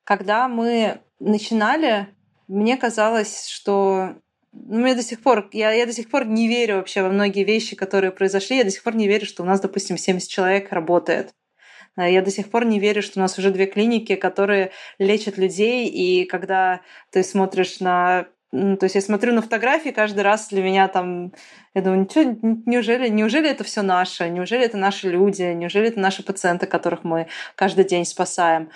Когда 0.04 0.48
мы 0.48 1.00
начинали, 1.20 2.08
мне 2.48 2.76
казалось, 2.76 3.46
что 3.46 4.16
ну, 4.52 4.80
мне 4.80 4.94
до 4.94 5.02
сих 5.02 5.22
пор, 5.22 5.48
я, 5.52 5.72
я 5.72 5.86
до 5.86 5.92
сих 5.92 6.10
пор 6.10 6.26
не 6.26 6.46
верю 6.48 6.76
вообще 6.76 7.02
во 7.02 7.08
многие 7.08 7.44
вещи, 7.44 7.74
которые 7.74 8.10
произошли. 8.10 8.58
Я 8.58 8.64
до 8.64 8.70
сих 8.70 8.82
пор 8.82 8.94
не 8.94 9.08
верю, 9.08 9.24
что 9.24 9.42
у 9.42 9.46
нас, 9.46 9.60
допустим, 9.60 9.96
70 9.96 10.28
человек 10.28 10.72
работает. 10.72 11.32
Э, 11.96 12.12
я 12.12 12.22
до 12.22 12.30
сих 12.30 12.50
пор 12.50 12.64
не 12.64 12.78
верю, 12.78 13.02
что 13.02 13.18
у 13.18 13.22
нас 13.22 13.38
уже 13.38 13.50
две 13.50 13.66
клиники, 13.66 14.14
которые 14.14 14.72
лечат 14.98 15.38
людей, 15.38 15.88
и 15.88 16.24
когда 16.24 16.80
ты 17.10 17.22
смотришь 17.22 17.80
на 17.80 18.26
то 18.52 18.80
есть 18.82 18.94
я 18.94 19.00
смотрю 19.00 19.32
на 19.32 19.40
фотографии 19.40 19.88
каждый 19.88 20.20
раз 20.20 20.48
для 20.48 20.62
меня 20.62 20.86
там, 20.86 21.32
я 21.72 21.80
думаю, 21.80 22.02
ничего, 22.02 22.36
неужели, 22.66 23.08
неужели 23.08 23.48
это 23.48 23.64
все 23.64 23.80
наше, 23.80 24.28
неужели 24.28 24.62
это 24.62 24.76
наши 24.76 25.08
люди, 25.08 25.42
неужели 25.54 25.88
это 25.88 25.98
наши 25.98 26.22
пациенты, 26.22 26.66
которых 26.66 27.02
мы 27.02 27.28
каждый 27.54 27.86
день 27.86 28.04
спасаем. 28.04 28.68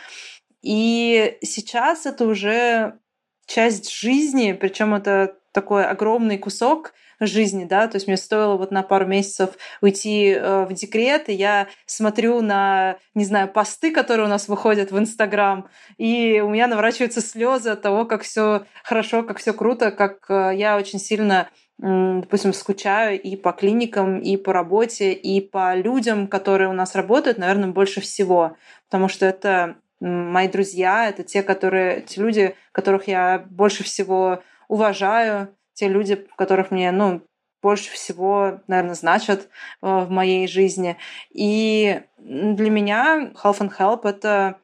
И 0.62 1.36
сейчас 1.42 2.06
это 2.06 2.24
уже 2.24 2.98
часть 3.46 3.92
жизни, 3.92 4.52
причем 4.52 4.94
это 4.94 5.36
такой 5.52 5.84
огромный 5.84 6.38
кусок, 6.38 6.94
жизни, 7.20 7.64
да, 7.64 7.88
то 7.88 7.96
есть 7.96 8.06
мне 8.06 8.16
стоило 8.16 8.56
вот 8.56 8.70
на 8.70 8.82
пару 8.82 9.06
месяцев 9.06 9.50
уйти 9.80 10.32
э, 10.32 10.64
в 10.64 10.72
декрет, 10.72 11.28
и 11.28 11.32
я 11.32 11.68
смотрю 11.86 12.42
на, 12.42 12.96
не 13.14 13.24
знаю, 13.24 13.48
посты, 13.48 13.92
которые 13.92 14.26
у 14.26 14.30
нас 14.30 14.48
выходят 14.48 14.90
в 14.90 14.98
Инстаграм, 14.98 15.68
и 15.96 16.40
у 16.40 16.50
меня 16.50 16.66
наворачиваются 16.66 17.20
слезы 17.20 17.70
от 17.70 17.82
того, 17.82 18.04
как 18.04 18.22
все 18.22 18.64
хорошо, 18.82 19.22
как 19.22 19.38
все 19.38 19.52
круто, 19.52 19.90
как 19.90 20.26
э, 20.28 20.52
я 20.54 20.76
очень 20.76 20.98
сильно 20.98 21.48
допустим, 21.78 22.54
скучаю 22.54 23.20
и 23.20 23.36
по 23.36 23.52
клиникам, 23.52 24.18
и 24.18 24.38
по 24.38 24.54
работе, 24.54 25.12
и 25.12 25.42
по 25.42 25.74
людям, 25.74 26.26
которые 26.26 26.70
у 26.70 26.72
нас 26.72 26.94
работают, 26.94 27.36
наверное, 27.36 27.68
больше 27.68 28.00
всего. 28.00 28.56
Потому 28.88 29.08
что 29.08 29.26
это 29.26 29.76
мои 30.00 30.48
друзья, 30.48 31.08
это 31.08 31.22
те, 31.22 31.42
которые, 31.42 32.02
те 32.02 32.20
люди, 32.20 32.54
которых 32.72 33.08
я 33.08 33.44
больше 33.50 33.84
всего 33.84 34.42
уважаю, 34.68 35.48
те 35.76 35.88
люди, 35.88 36.26
которых 36.36 36.70
мне, 36.70 36.90
ну, 36.90 37.22
больше 37.62 37.90
всего, 37.92 38.60
наверное, 38.66 38.94
значат 38.94 39.42
э, 39.42 39.46
в 39.82 40.10
моей 40.10 40.48
жизни. 40.48 40.96
И 41.30 42.00
для 42.18 42.70
меня 42.70 43.32
Health 43.42 43.60
and 43.60 43.72
Help— 43.78 44.00
это 44.04 44.58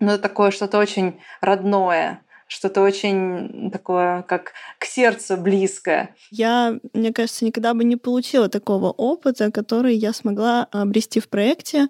ну, 0.00 0.18
такое 0.18 0.50
что-то 0.50 0.78
очень 0.78 1.20
родное, 1.40 2.22
что-то 2.46 2.82
очень 2.82 3.70
такое, 3.70 4.22
как 4.22 4.52
к 4.78 4.84
сердцу 4.84 5.36
близкое. 5.36 6.14
Я, 6.30 6.78
мне 6.92 7.12
кажется, 7.12 7.44
никогда 7.44 7.74
бы 7.74 7.84
не 7.84 7.96
получила 7.96 8.48
такого 8.48 8.90
опыта, 8.90 9.50
который 9.50 9.94
я 9.94 10.12
смогла 10.12 10.68
обрести 10.70 11.18
в 11.20 11.28
проекте. 11.28 11.88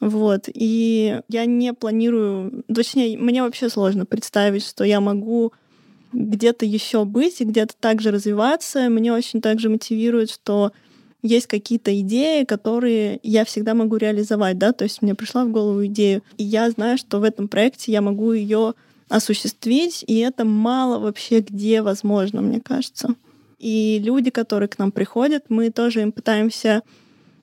Вот. 0.00 0.48
И 0.52 1.20
я 1.28 1.46
не 1.46 1.72
планирую... 1.72 2.64
Точнее, 2.72 3.16
мне 3.16 3.42
вообще 3.42 3.70
сложно 3.70 4.04
представить, 4.04 4.66
что 4.66 4.84
я 4.84 5.00
могу 5.00 5.52
где-то 6.16 6.64
еще 6.64 7.04
быть 7.04 7.40
и 7.40 7.44
где-то 7.44 7.74
также 7.78 8.10
развиваться. 8.10 8.88
Мне 8.88 9.12
очень 9.12 9.40
также 9.40 9.68
мотивирует, 9.68 10.30
что 10.30 10.72
есть 11.22 11.46
какие-то 11.46 11.98
идеи, 12.00 12.44
которые 12.44 13.20
я 13.22 13.44
всегда 13.44 13.74
могу 13.74 13.96
реализовать, 13.96 14.58
да, 14.58 14.72
то 14.72 14.84
есть 14.84 15.02
мне 15.02 15.14
пришла 15.14 15.44
в 15.44 15.50
голову 15.50 15.84
идея, 15.86 16.22
и 16.38 16.44
я 16.44 16.70
знаю, 16.70 16.98
что 16.98 17.18
в 17.18 17.24
этом 17.24 17.48
проекте 17.48 17.90
я 17.90 18.00
могу 18.00 18.32
ее 18.32 18.74
осуществить, 19.08 20.04
и 20.06 20.18
это 20.18 20.44
мало 20.44 20.98
вообще 20.98 21.40
где 21.40 21.82
возможно, 21.82 22.40
мне 22.40 22.60
кажется. 22.60 23.14
И 23.58 24.00
люди, 24.04 24.30
которые 24.30 24.68
к 24.68 24.78
нам 24.78 24.92
приходят, 24.92 25.44
мы 25.48 25.70
тоже 25.70 26.02
им 26.02 26.12
пытаемся 26.12 26.82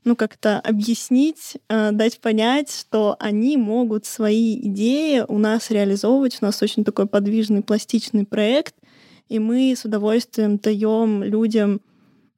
ну, 0.05 0.15
как-то 0.15 0.59
объяснить, 0.59 1.57
э, 1.69 1.91
дать 1.91 2.19
понять, 2.19 2.71
что 2.71 3.15
они 3.19 3.57
могут 3.57 4.05
свои 4.05 4.59
идеи 4.67 5.23
у 5.27 5.37
нас 5.37 5.71
реализовывать. 5.71 6.37
У 6.41 6.45
нас 6.45 6.61
очень 6.61 6.83
такой 6.83 7.07
подвижный, 7.07 7.61
пластичный 7.61 8.25
проект, 8.25 8.75
и 9.29 9.39
мы 9.39 9.73
с 9.75 9.85
удовольствием 9.85 10.57
даем 10.57 11.23
людям 11.23 11.81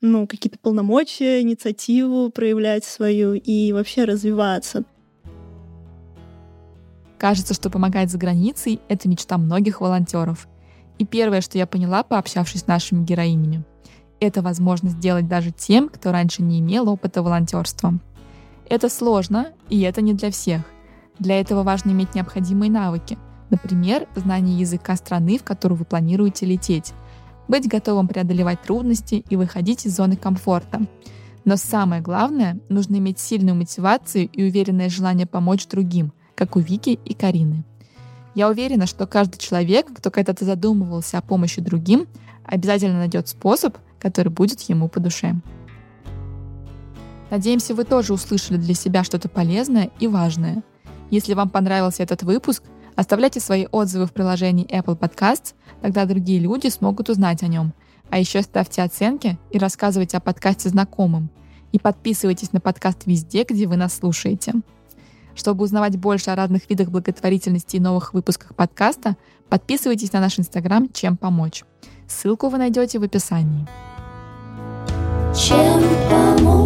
ну, 0.02 0.28
какие-то 0.28 0.60
полномочия, 0.60 1.42
инициативу 1.42 2.30
проявлять 2.30 2.86
свою 2.86 3.34
и 3.34 3.72
вообще 3.72 4.04
развиваться. 4.04 4.84
Кажется, 7.18 7.56
что 7.56 7.72
помогать 7.72 8.12
за 8.12 8.20
границей— 8.20 8.80
это 8.88 9.10
мечта 9.10 9.38
многих 9.38 9.82
волонтеров. 9.82 10.48
И 11.00 11.06
первое, 11.06 11.42
что 11.42 11.58
я 11.58 11.66
поняла, 11.66 12.04
пообщавшись 12.04 12.62
с 12.62 12.68
нашими 12.68 13.04
героинями— 13.04 13.64
это 14.26 14.42
возможно 14.42 14.90
сделать 14.90 15.28
даже 15.28 15.52
тем, 15.52 15.90
кто 15.90 16.12
раньше 16.12 16.42
не 16.42 16.60
имел 16.60 16.90
опыта 16.90 17.22
волонтерства. 17.24 18.00
Это 18.70 18.90
сложно, 18.90 19.50
и 19.70 19.82
это 19.82 20.02
не 20.02 20.14
для 20.14 20.32
всех. 20.32 20.62
Для 21.20 21.40
этого 21.40 21.64
важно 21.64 21.92
иметь 21.92 22.16
необходимые 22.16 22.72
навыки. 22.72 23.18
Например, 23.50 24.08
знание 24.16 24.60
языка 24.60 24.96
страны, 24.96 25.38
в 25.38 25.44
которую 25.44 25.78
вы 25.78 25.86
планируете 25.86 26.46
лететь. 26.46 26.94
быть 27.48 27.68
готовым 27.68 28.08
преодолевать 28.08 28.62
трудности 28.64 29.24
и 29.30 29.36
выходить 29.36 29.86
из 29.86 29.96
зоны 29.96 30.16
комфорта. 30.16 30.82
Но 31.44 31.58
самое 31.58 32.02
главное, 32.02 32.60
нужно 32.70 32.96
иметь 32.96 33.20
сильную 33.20 33.56
мотивацию 33.56 34.28
и 34.28 34.44
уверенное 34.44 34.90
желание 34.90 35.28
помочь 35.28 35.68
другим, 35.68 36.12
как 36.34 36.56
у 36.56 36.60
Вики 36.60 37.00
и 37.06 37.14
Карины. 37.14 37.64
Я 38.34 38.50
уверена, 38.50 38.88
что 38.88 39.06
каждый 39.06 39.38
человек, 39.38 39.94
кто 39.96 40.10
когда-то 40.10 40.44
задумывался 40.44 41.20
о 41.20 41.22
помощи 41.22 41.62
другим, 41.62 42.08
обязательно 42.44 42.98
найдет 42.98 43.28
способ, 43.28 43.78
который 44.00 44.30
будет 44.30 44.62
ему 44.62 44.88
по 44.88 45.00
душе. 45.00 45.36
Надеемся, 47.32 47.74
вы 47.74 47.84
тоже 47.84 48.14
услышали 48.14 48.58
для 48.58 48.74
себя 48.74 49.04
что-то 49.04 49.30
полезное 49.30 49.90
и 50.00 50.08
важное. 50.08 50.64
Если 51.10 51.34
вам 51.34 51.50
понравился 51.50 52.04
этот 52.04 52.24
выпуск, 52.24 52.64
оставляйте 52.96 53.40
свои 53.40 53.68
отзывы 53.72 54.06
в 54.06 54.14
приложении 54.14 54.68
Apple 54.68 54.98
Podcasts, 54.98 55.54
тогда 55.82 56.06
другие 56.06 56.40
люди 56.40 56.68
смогут 56.68 57.10
узнать 57.10 57.44
о 57.44 57.48
нем. 57.48 57.74
А 58.10 58.20
еще 58.20 58.42
ставьте 58.42 58.84
оценки 58.84 59.38
и 59.52 59.58
рассказывайте 59.58 60.18
о 60.18 60.22
подкасте 60.22 60.70
знакомым. 60.70 61.30
И 61.72 61.80
подписывайтесь 61.80 62.54
на 62.54 62.62
подкаст 62.62 63.06
везде, 63.06 63.44
где 63.44 63.68
вы 63.68 63.76
нас 63.76 63.96
слушаете. 63.96 64.54
Чтобы 65.36 65.66
узнавать 65.66 65.98
больше 65.98 66.30
о 66.30 66.36
разных 66.36 66.70
видах 66.70 66.90
благотворительности 66.90 67.76
и 67.76 67.82
новых 67.82 68.14
выпусках 68.14 68.56
подкаста, 68.56 69.18
подписывайтесь 69.50 70.14
на 70.14 70.22
наш 70.22 70.40
инстаграм 70.40 70.88
«Чем 70.94 71.18
помочь». 71.18 71.66
Ссылку 72.08 72.50
вы 72.50 72.58
найдете 72.58 73.00
в 73.00 73.04
описании. 73.04 73.68
Чем 75.36 75.82
помочь? 76.10 76.65